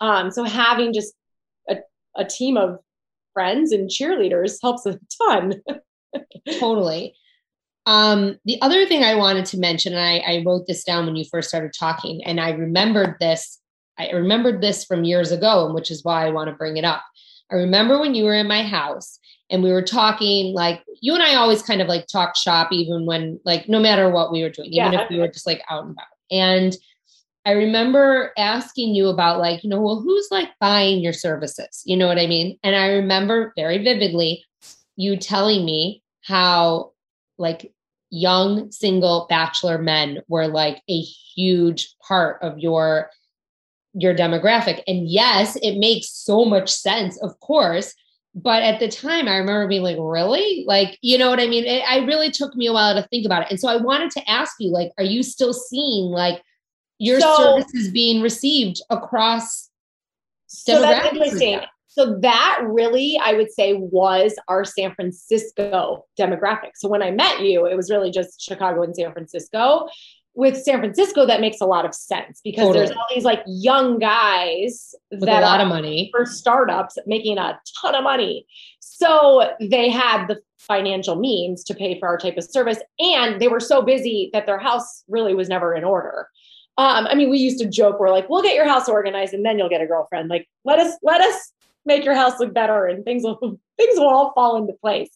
[0.00, 1.12] Um, so having just
[1.68, 1.76] a,
[2.16, 2.78] a team of
[3.34, 5.60] friends and cheerleaders helps a ton.
[6.58, 7.14] totally.
[7.84, 11.16] Um, the other thing I wanted to mention, and I, I wrote this down when
[11.16, 13.60] you first started talking, and I remembered this.
[13.98, 16.84] I remembered this from years ago, and which is why I want to bring it
[16.84, 17.02] up.
[17.52, 19.20] I remember when you were in my house
[19.50, 23.06] and we were talking, like you and I always kind of like talk shop, even
[23.06, 25.04] when like no matter what we were doing, even yeah.
[25.04, 26.06] if we were just like out and about.
[26.30, 26.76] And
[27.44, 31.82] I remember asking you about like, you know, well, who's like buying your services?
[31.84, 32.58] You know what I mean?
[32.64, 34.44] And I remember very vividly
[34.96, 36.92] you telling me how
[37.38, 37.72] like
[38.10, 43.10] young single bachelor men were like a huge part of your
[43.94, 47.94] your demographic and yes it makes so much sense of course
[48.36, 50.64] but at the time i remember being like really?
[50.66, 51.64] Like you know what i mean?
[51.64, 53.50] It, it really took me a while to think about it.
[53.50, 56.42] And so i wanted to ask you like are you still seeing like
[56.98, 59.66] your so, services being received across
[60.46, 61.60] so that's interesting.
[61.88, 66.72] So that really, I would say, was our San Francisco demographic.
[66.74, 69.88] So when I met you, it was really just Chicago and San Francisco.
[70.36, 72.86] With San Francisco, that makes a lot of sense because totally.
[72.86, 77.38] there's all these like young guys with that a lot of money for startups making
[77.38, 78.46] a ton of money.
[78.80, 83.48] So they had the financial means to pay for our type of service, and they
[83.48, 86.28] were so busy that their house really was never in order.
[86.78, 89.44] Um, I mean, we used to joke, we're like, we'll get your house organized and
[89.44, 90.28] then you'll get a girlfriend.
[90.28, 91.52] Like, let us, let us
[91.86, 93.38] make your house look better and things will,
[93.78, 95.10] things will all fall into place.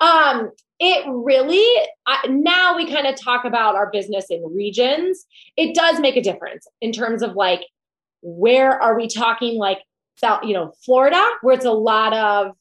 [0.00, 0.50] Um,
[0.80, 1.64] it really,
[2.06, 5.26] I, now we kind of talk about our business in regions.
[5.56, 7.62] It does make a difference in terms of like,
[8.20, 9.78] where are we talking like
[10.16, 12.56] South, you know, Florida, where it's a lot of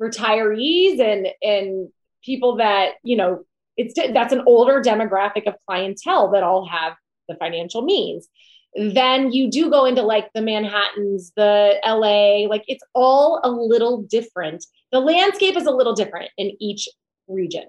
[0.00, 1.88] retirees and, and
[2.24, 3.44] people that, you know,
[3.76, 6.94] it's that's an older demographic of clientele that all have
[7.28, 8.28] the financial means.
[8.74, 14.02] Then you do go into like the Manhattans, the LA, like it's all a little
[14.02, 14.66] different.
[14.92, 16.88] The landscape is a little different in each
[17.28, 17.64] region.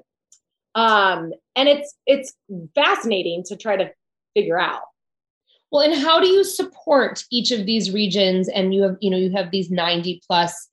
[0.76, 2.34] Um, and it's it's
[2.76, 3.92] fascinating to try to
[4.36, 4.82] figure out.
[5.72, 8.50] Well, and how do you support each of these regions?
[8.50, 10.68] And you have, you know, you have these 90 plus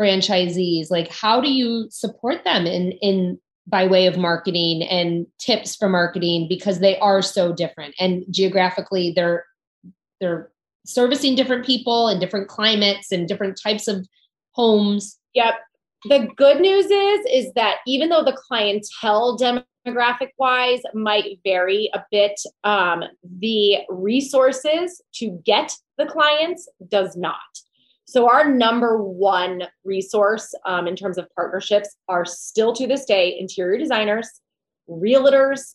[0.00, 0.90] franchisees.
[0.90, 5.88] Like, how do you support them in in by way of marketing and tips for
[5.88, 9.44] marketing because they are so different and geographically they're
[10.20, 10.50] they're
[10.84, 14.06] servicing different people and different climates and different types of
[14.50, 15.54] homes yep
[16.04, 22.02] the good news is is that even though the clientele demographic wise might vary a
[22.10, 23.04] bit um,
[23.40, 27.38] the resources to get the clients does not
[28.12, 33.38] so, our number one resource um, in terms of partnerships are still to this day
[33.38, 34.28] interior designers,
[34.86, 35.74] realtors,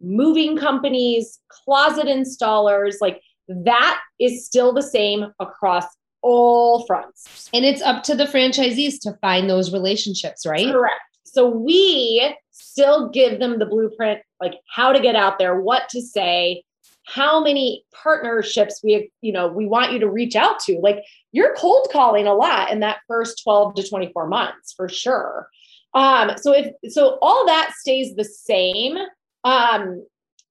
[0.00, 2.96] moving companies, closet installers.
[3.00, 5.84] Like that is still the same across
[6.26, 7.48] all fronts.
[7.54, 10.72] And it's up to the franchisees to find those relationships, right?
[10.72, 11.00] Correct.
[11.24, 16.02] So, we still give them the blueprint, like how to get out there, what to
[16.02, 16.64] say,
[17.06, 20.98] how many partnerships we you know we want you to reach out to like
[21.30, 25.48] you're cold calling a lot in that first 12 to 24 months for sure
[25.94, 28.98] um so if so all that stays the same
[29.44, 30.04] um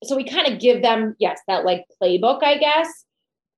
[0.03, 2.88] so we kind of give them yes that like playbook i guess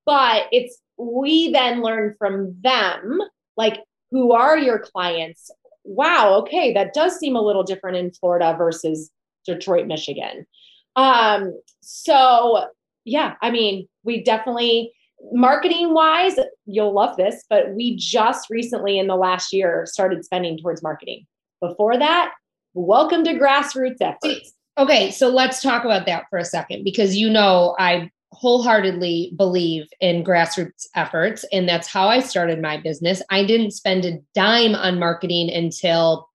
[0.05, 3.20] but it's we then learn from them
[3.56, 3.80] like
[4.12, 5.52] who are your clients
[5.84, 9.10] wow okay that does seem a little different in florida versus
[9.45, 10.45] detroit michigan
[10.95, 12.68] um so
[13.08, 14.91] yeah, I mean, we definitely
[15.32, 16.36] marketing wise,
[16.66, 21.26] you'll love this, but we just recently in the last year started spending towards marketing.
[21.62, 22.34] Before that,
[22.74, 24.54] welcome to grassroots efforts.
[24.78, 29.88] Okay, so let's talk about that for a second because you know I wholeheartedly believe
[30.00, 33.22] in grassroots efforts and that's how I started my business.
[33.32, 36.30] I didn't spend a dime on marketing until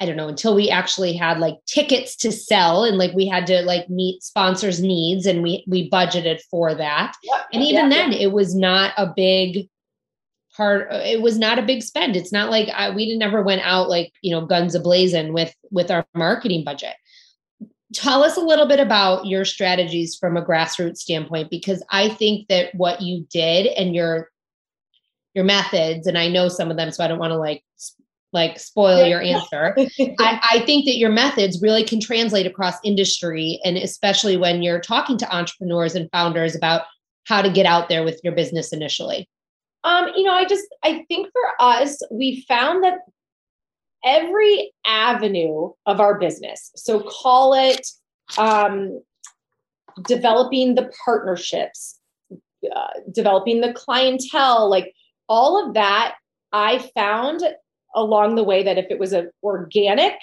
[0.00, 3.46] I don't know, until we actually had like tickets to sell and like we had
[3.46, 7.14] to like meet sponsors' needs and we we budgeted for that.
[7.52, 9.68] And even then it was not a big
[10.56, 12.16] part it was not a big spend.
[12.16, 15.92] It's not like I, we never went out like, you know, guns ablazing with with
[15.92, 16.96] our marketing budget.
[17.94, 22.48] Tell us a little bit about your strategies from a grassroots standpoint because I think
[22.48, 24.30] that what you did and your
[25.34, 27.64] your methods and I know some of them so I don't want to like
[28.34, 29.74] like spoil your answer.
[30.18, 34.80] I, I, think that your methods really can translate across industry, and especially when you're
[34.80, 36.82] talking to entrepreneurs and founders about
[37.26, 39.28] how to get out there with your business initially.
[39.84, 42.98] Um, you know, I just I think for us, we found that
[44.04, 47.86] every avenue of our business, so call it
[48.38, 49.02] um,
[50.06, 51.98] developing the partnerships,
[52.32, 54.92] uh, developing the clientele, like
[55.28, 56.16] all of that,
[56.52, 57.42] I found
[57.94, 60.14] along the way that if it was an organic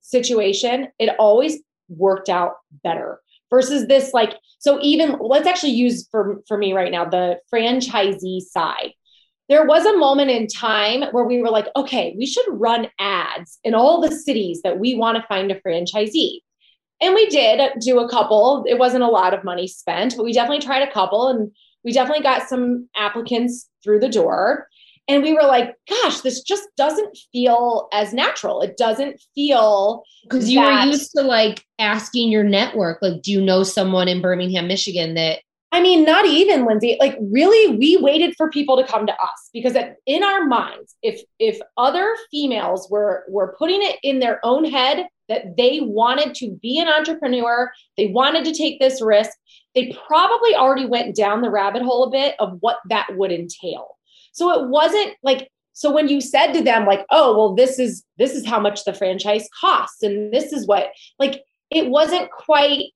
[0.00, 6.42] situation, it always worked out better versus this like so even let's actually use for
[6.48, 8.92] for me right now the franchisee side
[9.48, 13.58] there was a moment in time where we were like okay we should run ads
[13.64, 16.40] in all the cities that we want to find a franchisee.
[17.00, 18.64] And we did do a couple.
[18.66, 21.50] It wasn't a lot of money spent but we definitely tried a couple and
[21.84, 24.68] we definitely got some applicants through the door.
[25.06, 28.62] And we were like gosh this just doesn't feel as natural.
[28.62, 33.40] It doesn't feel because you were used to like asking your network like do you
[33.42, 35.40] know someone in birmingham michigan that
[35.74, 36.96] I mean, not even Lindsay.
[37.00, 41.20] Like, really, we waited for people to come to us because in our minds, if
[41.40, 46.52] if other females were were putting it in their own head that they wanted to
[46.62, 49.32] be an entrepreneur, they wanted to take this risk,
[49.74, 53.96] they probably already went down the rabbit hole a bit of what that would entail.
[54.30, 58.04] So it wasn't like so when you said to them like, "Oh, well this is
[58.16, 62.93] this is how much the franchise costs and this is what," like it wasn't quite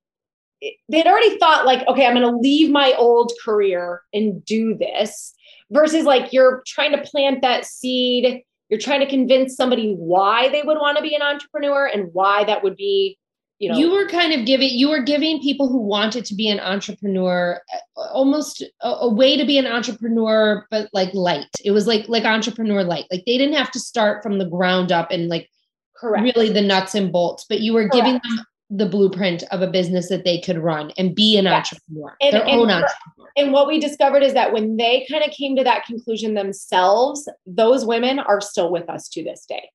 [0.89, 5.35] they'd already thought like, "Okay, I'm going to leave my old career and do this."
[5.71, 10.63] Versus like you're trying to plant that seed, you're trying to convince somebody why they
[10.63, 13.19] would want to be an entrepreneur and why that would be
[13.59, 16.49] you know you were kind of giving you were giving people who wanted to be
[16.49, 21.73] an entrepreneur uh, almost a, a, way to be an entrepreneur but like light it
[21.73, 25.11] was like like entrepreneur light like they didn't have to start from the ground up
[25.11, 25.49] and like
[25.97, 26.23] Correct.
[26.23, 27.95] really the nuts and bolts but you were Correct.
[27.95, 31.73] giving them the blueprint of a business that they could run and be an yes.
[31.73, 35.25] entrepreneur and, their and own entrepreneur and what we discovered is that when they kind
[35.25, 39.71] of came to that conclusion themselves those women are still with us to this day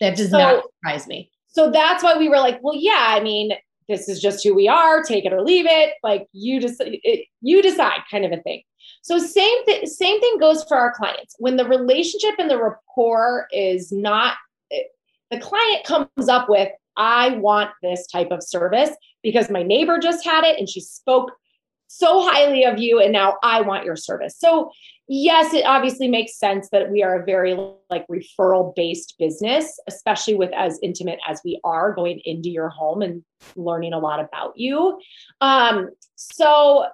[0.00, 3.20] that does so, not surprise me so that's why we were like, well, yeah, I
[3.20, 3.52] mean,
[3.88, 5.94] this is just who we are, take it or leave it.
[6.02, 8.62] Like you just, it, you decide kind of a thing.
[9.02, 11.34] So same thing, same thing goes for our clients.
[11.38, 14.36] When the relationship and the rapport is not,
[14.70, 14.82] eh,
[15.30, 16.68] the client comes up with,
[16.98, 18.90] I want this type of service
[19.22, 21.32] because my neighbor just had it and she spoke
[21.86, 24.36] so highly of you and now I want your service.
[24.38, 24.70] So
[25.08, 27.54] yes, it obviously makes sense that we are a very
[27.88, 33.00] like referral based business, especially with as intimate as we are going into your home
[33.00, 33.24] and
[33.56, 35.00] learning a lot about you.
[35.40, 36.86] Um, so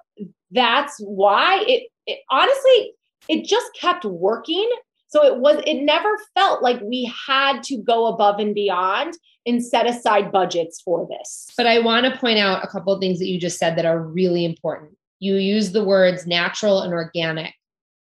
[0.53, 2.93] that's why it, it honestly
[3.29, 4.71] it just kept working.
[5.15, 9.15] So it was it never felt like we had to go above and beyond
[9.47, 11.53] and set aside budgets for this.
[11.57, 13.87] But I want to point out a couple of things that you just said that
[13.87, 14.97] are really important.
[15.21, 17.55] You use the words natural and organic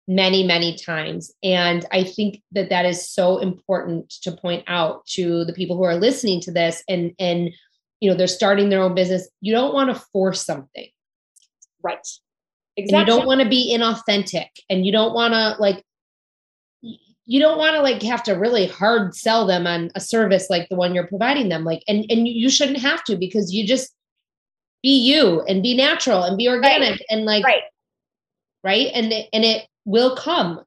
[0.08, 5.44] many many times and i think that that is so important to point out to
[5.44, 7.50] the people who are listening to this and and
[8.00, 10.88] you know they're starting their own business you don't want to force something
[11.84, 12.04] right
[12.76, 15.84] exactly and you don't want to be inauthentic and you don't want to like
[17.24, 20.68] you don't want to like have to really hard sell them on a service like
[20.68, 23.94] the one you're providing them like and and you shouldn't have to because you just
[24.82, 27.04] be you and be natural and be organic right.
[27.08, 27.62] and like right
[28.64, 30.60] right and and it will come.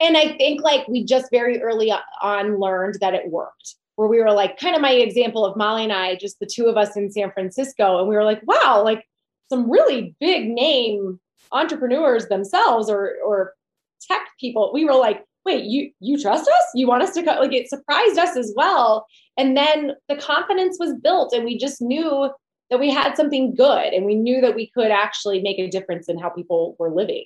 [0.00, 3.76] And I think like we just very early on learned that it worked.
[3.96, 6.68] Where we were like, kind of my example of Molly and I, just the two
[6.68, 9.04] of us in San Francisco, and we were like, wow, like
[9.50, 11.20] some really big name
[11.52, 13.52] entrepreneurs themselves or or
[14.00, 14.70] tech people.
[14.72, 16.64] We were like, wait, you you trust us?
[16.74, 17.32] You want us to go?
[17.32, 19.06] Like it surprised us as well.
[19.36, 22.30] And then the confidence was built, and we just knew
[22.70, 26.08] that we had something good, and we knew that we could actually make a difference
[26.08, 27.24] in how people were living.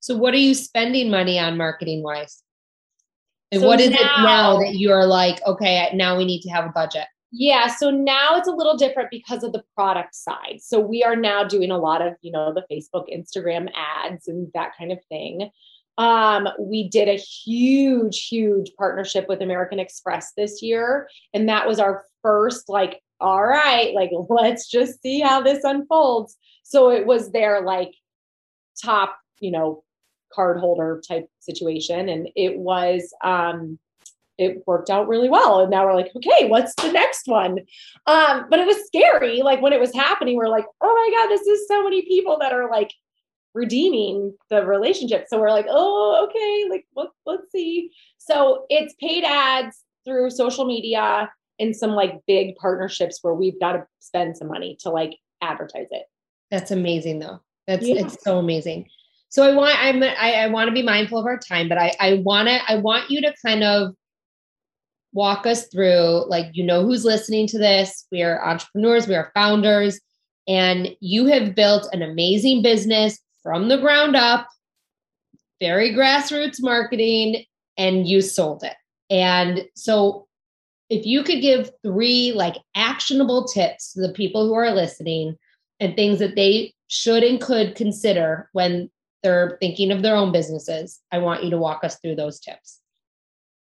[0.00, 2.42] So what are you spending money on marketing wise?
[3.52, 6.50] And so what is now, it now that you're like, okay, now we need to
[6.50, 7.06] have a budget?
[7.32, 10.58] Yeah, so now it's a little different because of the product side.
[10.60, 14.48] So we are now doing a lot of, you know, the Facebook, Instagram ads and
[14.54, 15.50] that kind of thing.
[15.98, 21.08] Um, we did a huge, huge partnership with American Express this year.
[21.32, 26.36] And that was our first, like, all right, like, let's just see how this unfolds.
[26.62, 27.94] So it was their like
[28.82, 29.84] top, you know,
[30.32, 32.08] card holder type situation.
[32.08, 33.78] And it was, um,
[34.38, 35.60] it worked out really well.
[35.60, 37.60] And now we're like, okay, what's the next one?
[38.06, 39.42] Um, but it was scary.
[39.42, 42.36] Like when it was happening, we're like, oh my God, this is so many people
[42.40, 42.92] that are like
[43.56, 45.26] redeeming the relationship.
[45.28, 47.90] So we're like, oh, okay, like let's let's see.
[48.18, 53.72] So it's paid ads through social media and some like big partnerships where we've got
[53.72, 56.04] to spend some money to like advertise it.
[56.50, 57.40] That's amazing though.
[57.66, 58.04] That's yeah.
[58.04, 58.88] it's so amazing.
[59.30, 61.94] So I want I'm I, I want to be mindful of our time, but I
[61.98, 63.94] I want to I want you to kind of
[65.12, 68.06] walk us through like you know who's listening to this.
[68.12, 69.98] We are entrepreneurs, we are founders,
[70.46, 74.48] and you have built an amazing business from the ground up,
[75.60, 77.44] very grassroots marketing,
[77.78, 78.74] and you sold it.
[79.08, 80.26] And so
[80.90, 85.36] if you could give three like actionable tips to the people who are listening
[85.78, 88.90] and things that they should and could consider when
[89.22, 92.80] they're thinking of their own businesses, I want you to walk us through those tips.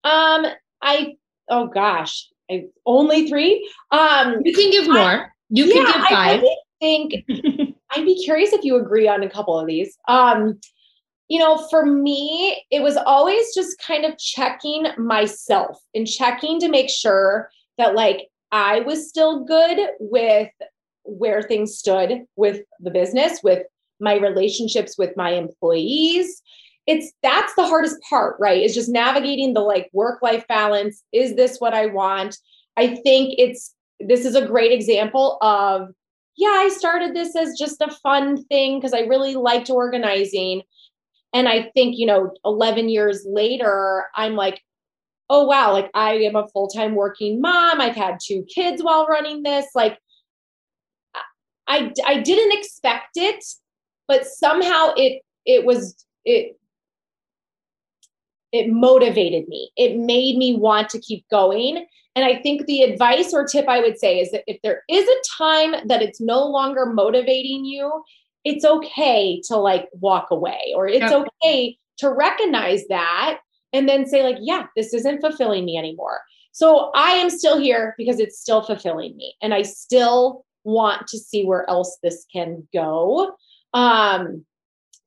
[0.04, 0.48] Um,
[0.82, 1.18] I
[1.50, 3.70] oh gosh, I only three.
[3.92, 4.98] Um, you can give more.
[4.98, 6.10] I, you can yeah, give five.
[6.10, 9.98] I really think I'd be curious if you agree on a couple of these.
[10.08, 10.60] Um,
[11.28, 16.70] you know, for me, it was always just kind of checking myself and checking to
[16.70, 20.50] make sure that like I was still good with
[21.04, 23.64] where things stood with the business, with
[24.00, 26.42] my relationships with my employees.
[26.86, 28.64] It's that's the hardest part right?
[28.64, 31.04] Is just navigating the like work life balance.
[31.12, 32.38] Is this what i want?
[32.78, 35.90] I think it's this is a great example of
[36.38, 40.62] yeah i started this as just a fun thing because i really liked organizing
[41.34, 44.62] And I think, you know, 11 years later, I'm like,
[45.30, 47.82] oh, wow, like I am a full time working mom.
[47.82, 49.68] I've had two kids while running this.
[49.76, 50.00] Like,
[51.68, 53.44] I, I didn't expect it,
[54.08, 56.58] but somehow it, it was, it,
[58.52, 59.72] it motivated me.
[59.76, 61.86] It made me want to keep going.
[62.16, 65.08] And I think the advice or tip I would say is that if there is
[65.08, 68.04] a time that it's no longer motivating you,
[68.48, 71.28] it's okay to like walk away or it's yep.
[71.44, 73.40] okay to recognize that
[73.74, 76.22] and then say like yeah this isn't fulfilling me anymore
[76.54, 81.18] so i am still here because it's still fulfilling me and i still want to
[81.18, 83.36] see where else this can go
[83.74, 84.46] um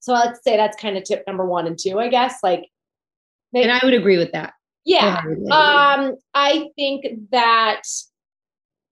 [0.01, 2.66] so let's say that's kind of tip number one and two i guess like
[3.55, 4.53] and i would agree with that
[4.84, 7.82] yeah um i think that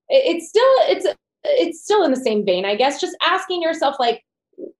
[0.09, 1.05] it's still it's
[1.43, 4.23] it's still in the same vein i guess just asking yourself like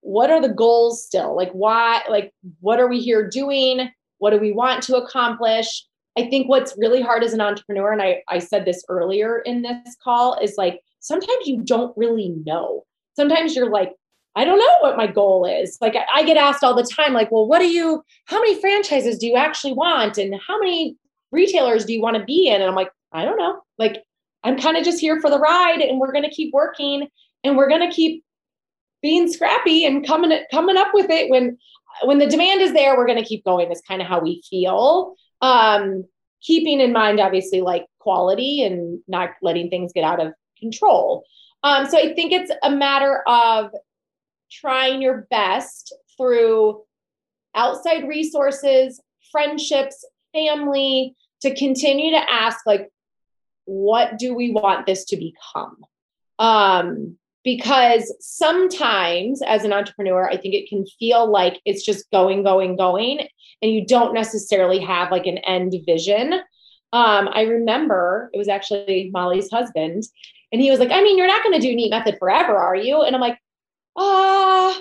[0.02, 1.36] what are the goals still?
[1.36, 3.90] Like, why, like, what are we here doing?
[4.18, 5.86] What do we want to accomplish?
[6.18, 9.62] I think what's really hard as an entrepreneur, and I, I said this earlier in
[9.62, 12.86] this call, is like sometimes you don't really know.
[13.16, 13.94] Sometimes you're like,
[14.36, 15.78] I don't know what my goal is.
[15.82, 19.18] Like I, get asked all the time, like, well, what do you, how many franchises
[19.18, 20.18] do you actually want?
[20.18, 20.96] And how many
[21.32, 22.62] retailers do you want to be in?
[22.62, 23.62] And I'm like, I don't know.
[23.78, 24.04] Like,
[24.44, 27.08] I'm kind of just here for the ride and we're going to keep working
[27.44, 28.24] and we're going to keep
[29.02, 31.58] being scrappy and coming coming up with it when
[32.04, 34.42] when the demand is there we're going to keep going is kind of how we
[34.50, 36.04] feel um
[36.42, 41.24] keeping in mind obviously like quality and not letting things get out of control
[41.64, 43.72] um so i think it's a matter of
[44.52, 46.82] trying your best through
[47.56, 52.90] outside resources friendships family to continue to ask like
[53.66, 55.78] what do we want this to become?
[56.38, 62.44] Um because sometimes as an entrepreneur i think it can feel like it's just going
[62.44, 63.20] going going
[63.62, 66.34] and you don't necessarily have like an end vision.
[66.92, 70.04] Um, i remember it was actually molly's husband
[70.52, 72.76] and he was like i mean you're not going to do neat method forever are
[72.76, 73.04] you?
[73.04, 73.40] And i'm like
[74.00, 74.74] uh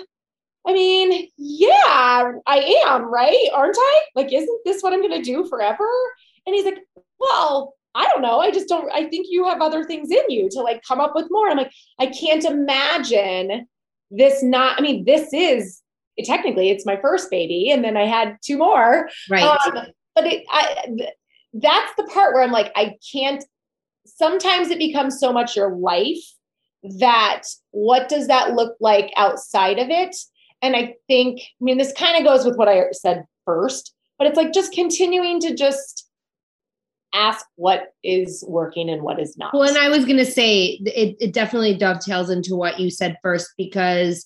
[0.67, 5.21] i mean yeah i am right aren't i like isn't this what i'm going to
[5.21, 5.87] do forever
[6.45, 6.79] and he's like
[7.19, 8.39] well I don't know.
[8.39, 11.15] I just don't, I think you have other things in you to like come up
[11.15, 11.49] with more.
[11.49, 13.67] And I'm like, I can't imagine
[14.11, 15.81] this not, I mean, this is
[16.23, 17.71] technically it's my first baby.
[17.71, 19.09] And then I had two more.
[19.29, 19.43] Right.
[19.43, 21.09] Um, but it, I, th-
[21.53, 23.43] that's the part where I'm like, I can't,
[24.05, 26.23] sometimes it becomes so much your life
[26.99, 30.15] that what does that look like outside of it?
[30.61, 34.27] And I think, I mean, this kind of goes with what I said first, but
[34.27, 36.09] it's like just continuing to just,
[37.13, 39.53] ask what is working and what is not.
[39.53, 43.17] Well, and I was going to say it, it definitely dovetails into what you said
[43.21, 44.25] first because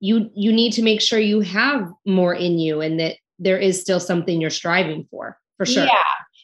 [0.00, 3.80] you you need to make sure you have more in you and that there is
[3.80, 5.84] still something you're striving for for sure.
[5.84, 6.02] Yeah.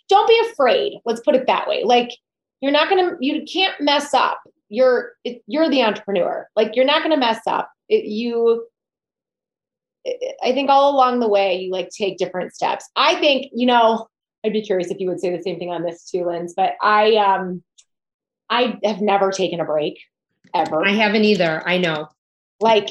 [0.09, 0.95] Don't be afraid.
[1.05, 1.85] Let's put it that way.
[1.85, 2.11] Like
[2.61, 4.41] you're not going to you can't mess up.
[4.71, 6.49] You're it, you're the entrepreneur.
[6.57, 7.71] Like you're not going to mess up.
[7.89, 8.67] It, you
[10.43, 12.89] I think all along the way you like take different steps.
[12.97, 14.09] I think, you know,
[14.45, 16.55] I'd be curious if you would say the same thing on this too, Linz.
[16.57, 17.63] But I um
[18.49, 20.01] I have never taken a break
[20.55, 20.85] ever.
[20.85, 21.63] I haven't either.
[21.67, 22.09] I know.
[22.61, 22.89] Like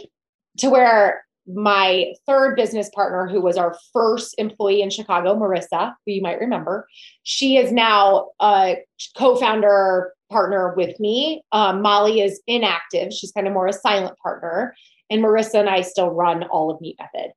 [0.60, 6.12] to where my third business partner, who was our first employee in Chicago, Marissa, who
[6.12, 6.88] you might remember,
[7.24, 8.78] she is now a
[9.18, 11.44] co-founder partner with me.
[11.52, 14.76] Um, Molly is inactive; she's kind of more a silent partner,
[15.10, 17.32] and Marissa and I still run all of Neat Method.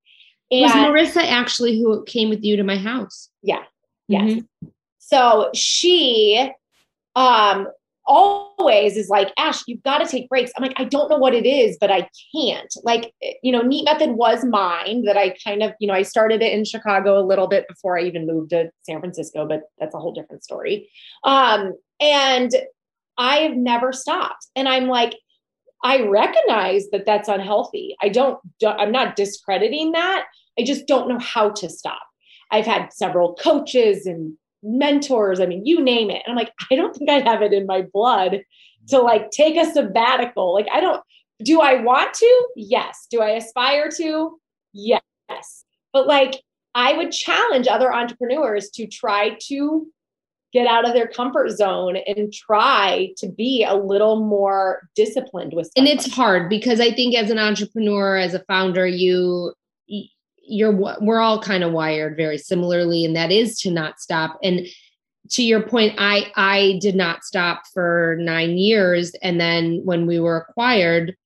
[0.50, 3.30] And, was Marissa actually who came with you to my house?
[3.42, 3.62] Yeah,
[4.12, 4.32] Yes.
[4.32, 4.68] Mm-hmm.
[4.98, 6.50] So she
[7.16, 7.68] um
[8.04, 10.50] always is like, Ash, you've got to take breaks.
[10.56, 12.74] I'm like, I don't know what it is, but I can't.
[12.82, 13.14] Like,
[13.44, 16.52] you know, Neat Method was mine that I kind of, you know, I started it
[16.52, 19.98] in Chicago a little bit before I even moved to San Francisco, but that's a
[19.98, 20.90] whole different story.
[21.22, 22.52] Um, and
[23.18, 24.46] I have never stopped.
[24.56, 25.14] And I'm like,
[25.84, 27.96] I recognize that that's unhealthy.
[28.00, 30.26] I don't, I'm not discrediting that.
[30.58, 32.02] I just don't know how to stop.
[32.50, 35.40] I've had several coaches and mentors.
[35.40, 36.22] I mean, you name it.
[36.24, 38.42] And I'm like, I don't think I have it in my blood
[38.88, 40.54] to like take a sabbatical.
[40.54, 41.02] Like, I don't,
[41.42, 42.48] do I want to?
[42.54, 43.06] Yes.
[43.10, 44.38] Do I aspire to?
[44.72, 45.02] Yes.
[45.92, 46.42] But like,
[46.74, 49.86] I would challenge other entrepreneurs to try to
[50.52, 55.70] get out of their comfort zone and try to be a little more disciplined with
[55.76, 59.52] and it's hard because i think as an entrepreneur as a founder you
[60.44, 64.38] you're we're all kind of wired very similarly and that is to not stop.
[64.42, 64.66] And
[65.30, 70.18] to your point i i did not stop for 9 years and then when we
[70.18, 71.16] were acquired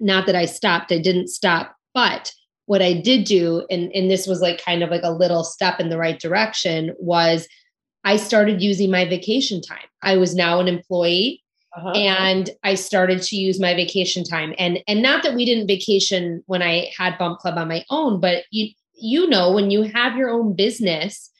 [0.00, 2.32] not that i stopped i didn't stop but
[2.66, 5.80] what I did do, and, and this was like kind of like a little step
[5.80, 7.46] in the right direction, was
[8.04, 9.86] I started using my vacation time.
[10.02, 11.40] I was now an employee.
[11.76, 11.90] Uh-huh.
[11.90, 16.40] And I started to use my vacation time, and and not that we didn't vacation
[16.46, 20.16] when I had Bump Club on my own, but you you know when you have
[20.16, 21.32] your own business,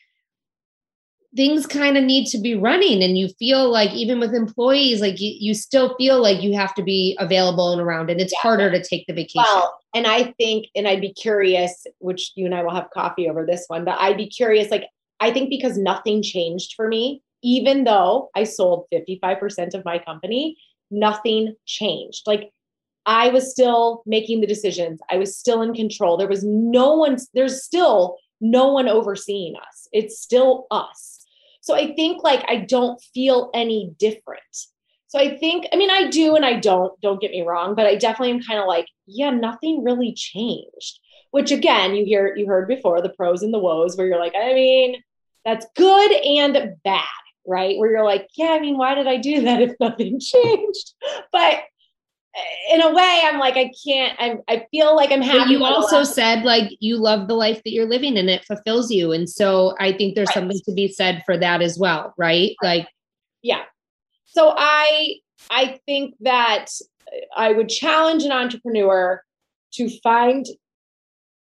[1.37, 5.21] things kind of need to be running and you feel like even with employees like
[5.21, 8.41] you, you still feel like you have to be available and around and it's yeah.
[8.41, 12.45] harder to take the vacation well and i think and i'd be curious which you
[12.47, 14.85] and i will have coffee over this one but i'd be curious like
[15.21, 20.57] i think because nothing changed for me even though i sold 55% of my company
[20.91, 22.23] nothing changed.
[22.27, 22.51] Like
[23.07, 25.01] i was still making the decisions.
[25.11, 26.17] I was still in control.
[26.17, 29.89] There was no one there's still no one overseeing us.
[29.93, 31.25] It's still us.
[31.61, 34.43] So I think like I don't feel any different.
[35.09, 37.87] So I think, I mean, I do and I don't, don't get me wrong, but
[37.87, 40.99] I definitely am kind of like, yeah, nothing really changed.
[41.35, 44.37] Which again, you hear, you heard before the pros and the woes where you're like,
[44.41, 45.03] I mean,
[45.45, 47.03] that's good and bad,
[47.45, 47.77] right?
[47.77, 50.95] Where you're like, yeah, I mean, why did I do that if nothing changed?
[51.33, 51.55] But
[52.37, 55.51] eh, in a way i'm like i can't i, I feel like i'm happy but
[55.51, 59.13] you also said like you love the life that you're living and it fulfills you
[59.13, 60.35] and so i think there's right.
[60.35, 62.57] something to be said for that as well right?
[62.63, 62.89] right like
[63.43, 63.63] yeah
[64.27, 65.15] so i
[65.51, 66.67] i think that
[67.37, 69.23] i would challenge an entrepreneur
[69.73, 70.47] to find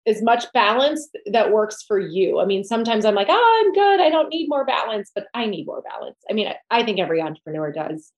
[0.08, 2.40] as much balance that works for you.
[2.40, 4.00] I mean, sometimes I'm like, oh, I'm good.
[4.00, 6.18] I don't need more balance, but I need more balance.
[6.30, 8.12] I mean, I, I think every entrepreneur does.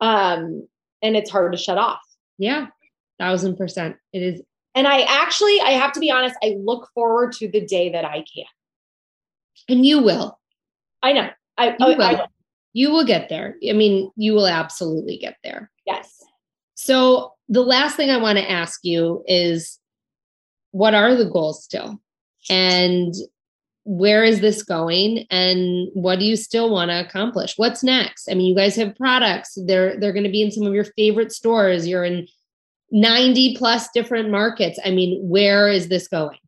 [0.00, 0.66] Um,
[1.02, 2.00] and it's hard to shut off.
[2.38, 2.68] Yeah,
[3.18, 3.96] thousand percent.
[4.12, 4.42] It is.
[4.74, 8.04] And I actually, I have to be honest, I look forward to the day that
[8.04, 8.46] I can.
[9.68, 10.38] And you will.
[11.02, 11.28] I know.
[11.58, 12.02] I, you will.
[12.02, 12.26] I
[12.72, 13.56] you will get there.
[13.68, 15.70] I mean, you will absolutely get there.
[15.86, 16.22] Yes.
[16.74, 19.78] So the last thing I want to ask you is
[20.72, 22.00] what are the goals still?
[22.50, 23.14] And
[23.84, 25.26] where is this going?
[25.30, 27.54] And what do you still want to accomplish?
[27.56, 28.28] What's next?
[28.30, 29.56] I mean you guys have products.
[29.66, 31.86] They're they're going to be in some of your favorite stores.
[31.86, 32.26] You're in
[32.90, 34.78] 90 plus different markets.
[34.84, 36.38] I mean where is this going?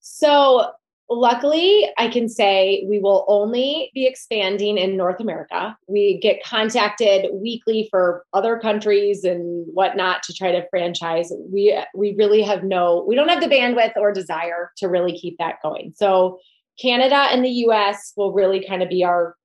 [0.00, 0.70] So
[1.18, 5.76] luckily i can say we will only be expanding in north america.
[5.86, 11.32] We get contacted weekly for other countries and whatnot to try to franchise.
[11.50, 15.38] We we really have no we don't have the bandwidth or desire to really keep
[15.38, 15.92] that going.
[15.96, 16.38] So
[16.80, 19.36] canada and the us will really kind of be our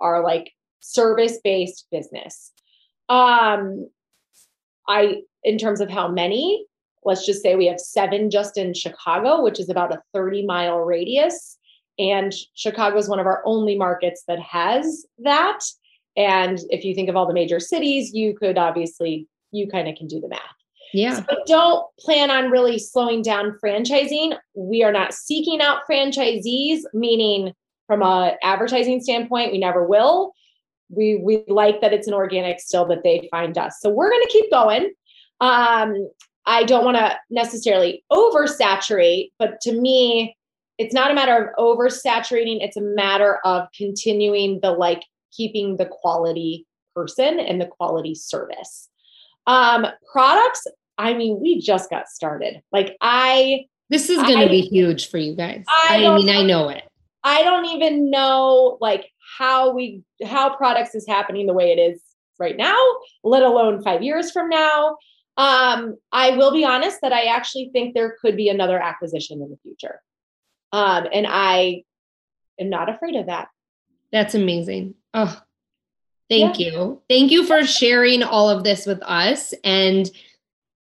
[0.00, 2.52] our like service based business.
[3.08, 3.88] Um
[4.88, 6.66] i in terms of how many
[7.06, 10.80] let's just say we have seven just in Chicago, which is about a 30 mile
[10.80, 11.56] radius.
[11.98, 15.60] And Chicago is one of our only markets that has that.
[16.16, 19.96] And if you think of all the major cities, you could obviously, you kind of
[19.96, 20.40] can do the math.
[20.92, 21.20] Yeah.
[21.20, 24.36] So don't plan on really slowing down franchising.
[24.54, 27.52] We are not seeking out franchisees, meaning
[27.86, 30.32] from a advertising standpoint, we never will.
[30.88, 33.78] We we like that it's an organic still that they find us.
[33.80, 34.92] So we're going to keep going.
[35.40, 36.08] Um,
[36.46, 40.36] I don't want to necessarily oversaturate, but to me,
[40.78, 42.58] it's not a matter of oversaturating.
[42.60, 48.88] It's a matter of continuing the like keeping the quality person and the quality service.
[49.46, 50.66] Um, products,
[50.98, 52.62] I mean, we just got started.
[52.72, 55.64] Like I this is going to be huge for you guys.
[55.68, 56.82] I, I mean, I know it.
[57.22, 62.02] I don't even know like how we how products is happening the way it is
[62.38, 62.76] right now,
[63.24, 64.96] let alone 5 years from now.
[65.36, 69.50] Um, I will be honest that I actually think there could be another acquisition in
[69.50, 70.00] the future.
[70.72, 71.84] Um, and I
[72.58, 73.48] am not afraid of that.
[74.12, 74.94] That's amazing.
[75.12, 75.40] Oh,
[76.30, 76.70] thank yeah.
[76.70, 77.02] you.
[77.08, 80.10] Thank you for sharing all of this with us and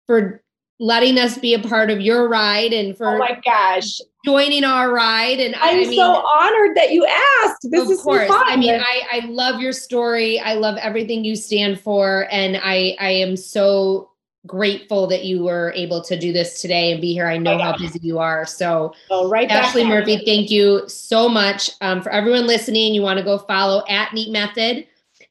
[0.07, 0.43] for
[0.81, 4.93] letting us be a part of your ride and for oh my gosh joining our
[4.93, 8.81] ride and i'm I mean, so honored that you asked this is course i mean
[8.81, 13.37] I, I love your story i love everything you stand for and i i am
[13.37, 14.08] so
[14.47, 17.27] grateful that you were able to do this today and be here.
[17.27, 18.47] I know how busy you are.
[18.47, 21.71] So, oh, right Ashley Murphy, thank you so much.
[21.81, 24.87] Um, for everyone listening, you want to go follow at Neat Method.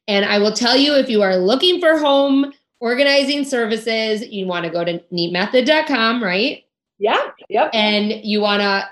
[0.06, 4.64] And I will tell you if you are looking for home organizing services, you want
[4.64, 6.64] to go to neatmethod.com, right?
[6.98, 7.30] Yeah.
[7.48, 7.70] Yep.
[7.72, 8.88] And you want to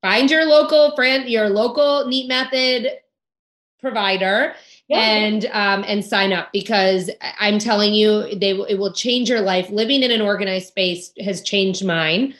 [0.00, 2.88] find your local friend, your local Neat Method
[3.80, 4.54] provider.
[4.92, 9.70] And um, and sign up because I'm telling you, they it will change your life.
[9.70, 12.34] Living in an organized space has changed mine.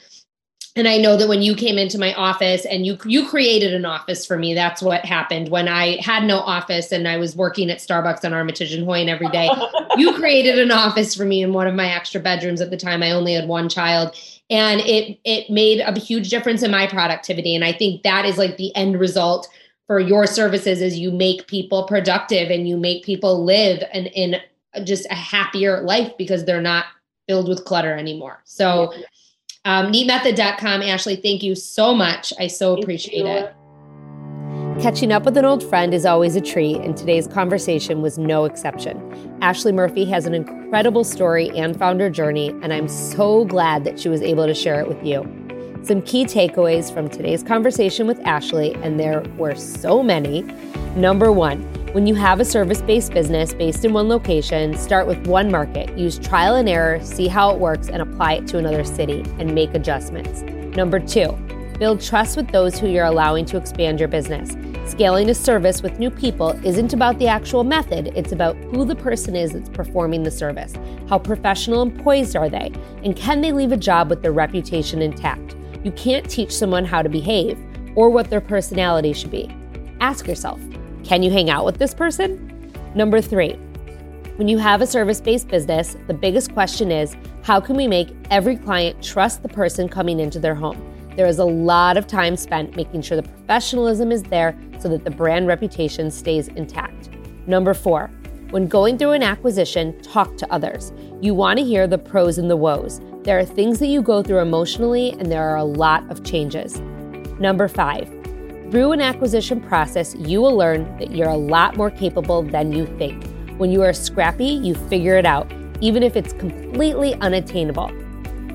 [0.75, 3.85] And I know that when you came into my office and you you created an
[3.85, 7.71] office for me, that's what happened when I had no office and I was working
[7.71, 9.51] at Starbucks on Armitage and Hoyne every day.
[9.97, 13.03] you created an office for me in one of my extra bedrooms at the time.
[13.03, 14.17] I only had one child
[14.53, 18.39] and it it made a huge difference in my productivity and i think that is
[18.39, 19.49] like the end result
[19.87, 24.37] for your services is you make people productive and you make people live and in
[24.85, 26.87] just a happier life because they're not
[27.29, 28.93] filled with clutter anymore so
[29.65, 33.55] um, neatmethod.com ashley thank you so much i so appreciate it
[34.81, 38.47] Catching up with an old friend is always a treat, and today's conversation was no
[38.47, 39.39] exception.
[39.43, 44.09] Ashley Murphy has an incredible story and founder journey, and I'm so glad that she
[44.09, 45.21] was able to share it with you.
[45.83, 50.43] Some key takeaways from today's conversation with Ashley, and there were so many.
[50.95, 51.63] Number one,
[51.93, 55.97] when you have a service based business based in one location, start with one market.
[55.99, 59.55] Use trial and error, see how it works, and apply it to another city and
[59.55, 60.43] make adjustments.
[60.77, 61.37] Number two,
[61.83, 64.57] Build trust with those who you're allowing to expand your business.
[64.89, 68.95] Scaling a service with new people isn't about the actual method, it's about who the
[68.95, 70.75] person is that's performing the service.
[71.09, 72.71] How professional and poised are they?
[73.03, 75.57] And can they leave a job with their reputation intact?
[75.85, 77.59] You can't teach someone how to behave
[77.97, 79.55] or what their personality should be.
[80.01, 80.61] Ask yourself
[81.05, 82.73] can you hang out with this person?
[82.95, 83.55] Number three,
[84.37, 88.15] when you have a service based business, the biggest question is how can we make
[88.31, 90.81] every client trust the person coming into their home?
[91.17, 95.05] There is a lot of time spent making sure the professionalism is there so that
[95.05, 97.11] the brand reputation stays intact.
[97.47, 98.11] Number four,
[98.53, 100.93] when going through an acquisition, talk to others.
[101.23, 103.01] You want to hear the pros and the woes.
[103.23, 106.79] There are things that you go through emotionally, and there are a lot of changes.
[107.41, 108.11] Number five,
[108.71, 112.85] through an acquisition process, you will learn that you're a lot more capable than you
[112.99, 113.25] think.
[113.57, 115.51] When you are scrappy, you figure it out,
[115.81, 117.89] even if it's completely unattainable.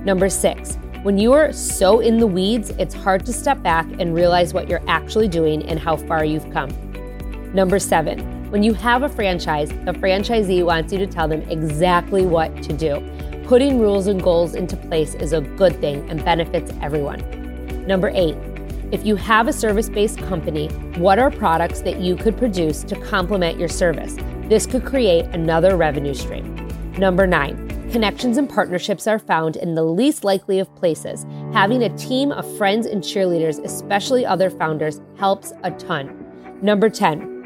[0.04, 4.14] Number six, when you are so in the weeds, it's hard to step back and
[4.14, 6.70] realize what you're actually doing and how far you've come.
[7.52, 12.26] Number seven, when you have a franchise, the franchisee wants you to tell them exactly
[12.26, 13.04] what to do.
[13.46, 17.20] Putting rules and goals into place is a good thing and benefits everyone.
[17.86, 18.38] Number eight,
[18.92, 22.96] if you have a service based company, what are products that you could produce to
[23.02, 24.16] complement your service?
[24.50, 26.56] This could create another revenue stream.
[26.98, 31.26] Number nine, Connections and partnerships are found in the least likely of places.
[31.54, 36.26] Having a team of friends and cheerleaders, especially other founders, helps a ton.
[36.62, 37.37] Number 10,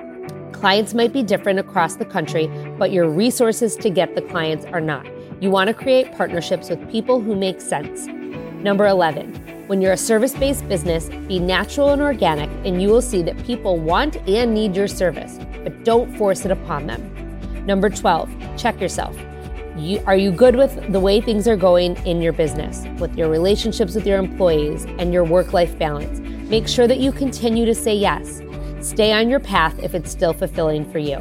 [0.62, 2.46] clients might be different across the country,
[2.78, 5.08] but your resources to get the clients are not.
[5.42, 8.06] You want to create partnerships with people who make sense.
[8.62, 9.34] Number 11,
[9.66, 13.44] when you're a service based business, be natural and organic, and you will see that
[13.44, 17.66] people want and need your service, but don't force it upon them.
[17.66, 19.18] Number 12, check yourself.
[19.76, 23.30] You, are you good with the way things are going in your business, with your
[23.30, 26.20] relationships with your employees, and your work life balance?
[26.52, 28.44] Make sure that you continue to say yes.
[28.82, 31.20] Stay on your path if it's still fulfilling for you.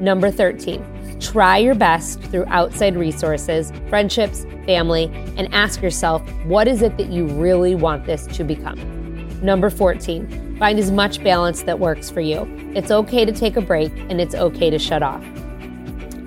[0.00, 6.80] Number 13, try your best through outside resources, friendships, family, and ask yourself what is
[6.82, 8.78] it that you really want this to become?
[9.42, 12.46] Number 14, find as much balance that works for you.
[12.74, 15.22] It's okay to take a break and it's okay to shut off.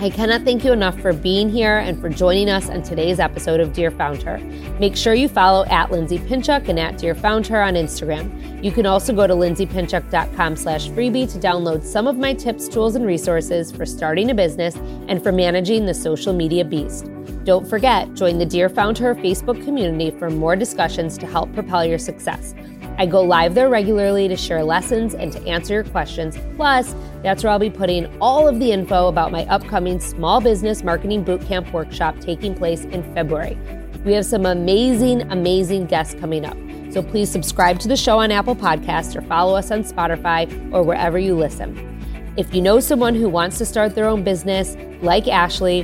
[0.02, 3.60] I cannot thank you enough for being here and for joining us on today's episode
[3.60, 4.38] of Dear Founder.
[4.80, 8.64] Make sure you follow at Lindsay Pinchuk and at Dear Founder on Instagram.
[8.64, 12.96] You can also go to lindsaypinchuk.com slash freebie to download some of my tips, tools,
[12.96, 14.78] and resources for starting a business
[15.10, 17.12] and for managing the social media beast.
[17.44, 22.00] Don't forget, join the Dear Founder Facebook community for more discussions to help propel your
[22.00, 22.56] success.
[22.98, 26.38] I go live there regularly to share lessons and to answer your questions.
[26.56, 26.94] Plus,
[27.24, 31.26] that's where I'll be putting all of the info about my upcoming small business marketing
[31.26, 33.58] bootcamp workshop taking place in February.
[34.06, 36.58] We have some amazing, amazing guests coming up.
[36.92, 40.82] So please subscribe to the show on Apple Podcasts or follow us on Spotify or
[40.82, 41.86] wherever you listen.
[42.38, 45.82] If you know someone who wants to start their own business, like Ashley,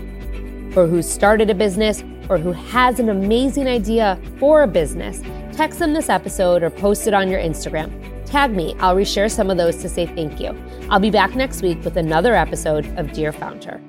[0.75, 5.21] or who started a business, or who has an amazing idea for a business,
[5.51, 8.14] text them this episode or post it on your Instagram.
[8.25, 10.57] Tag me, I'll reshare some of those to say thank you.
[10.89, 13.79] I'll be back next week with another episode of Dear Founder.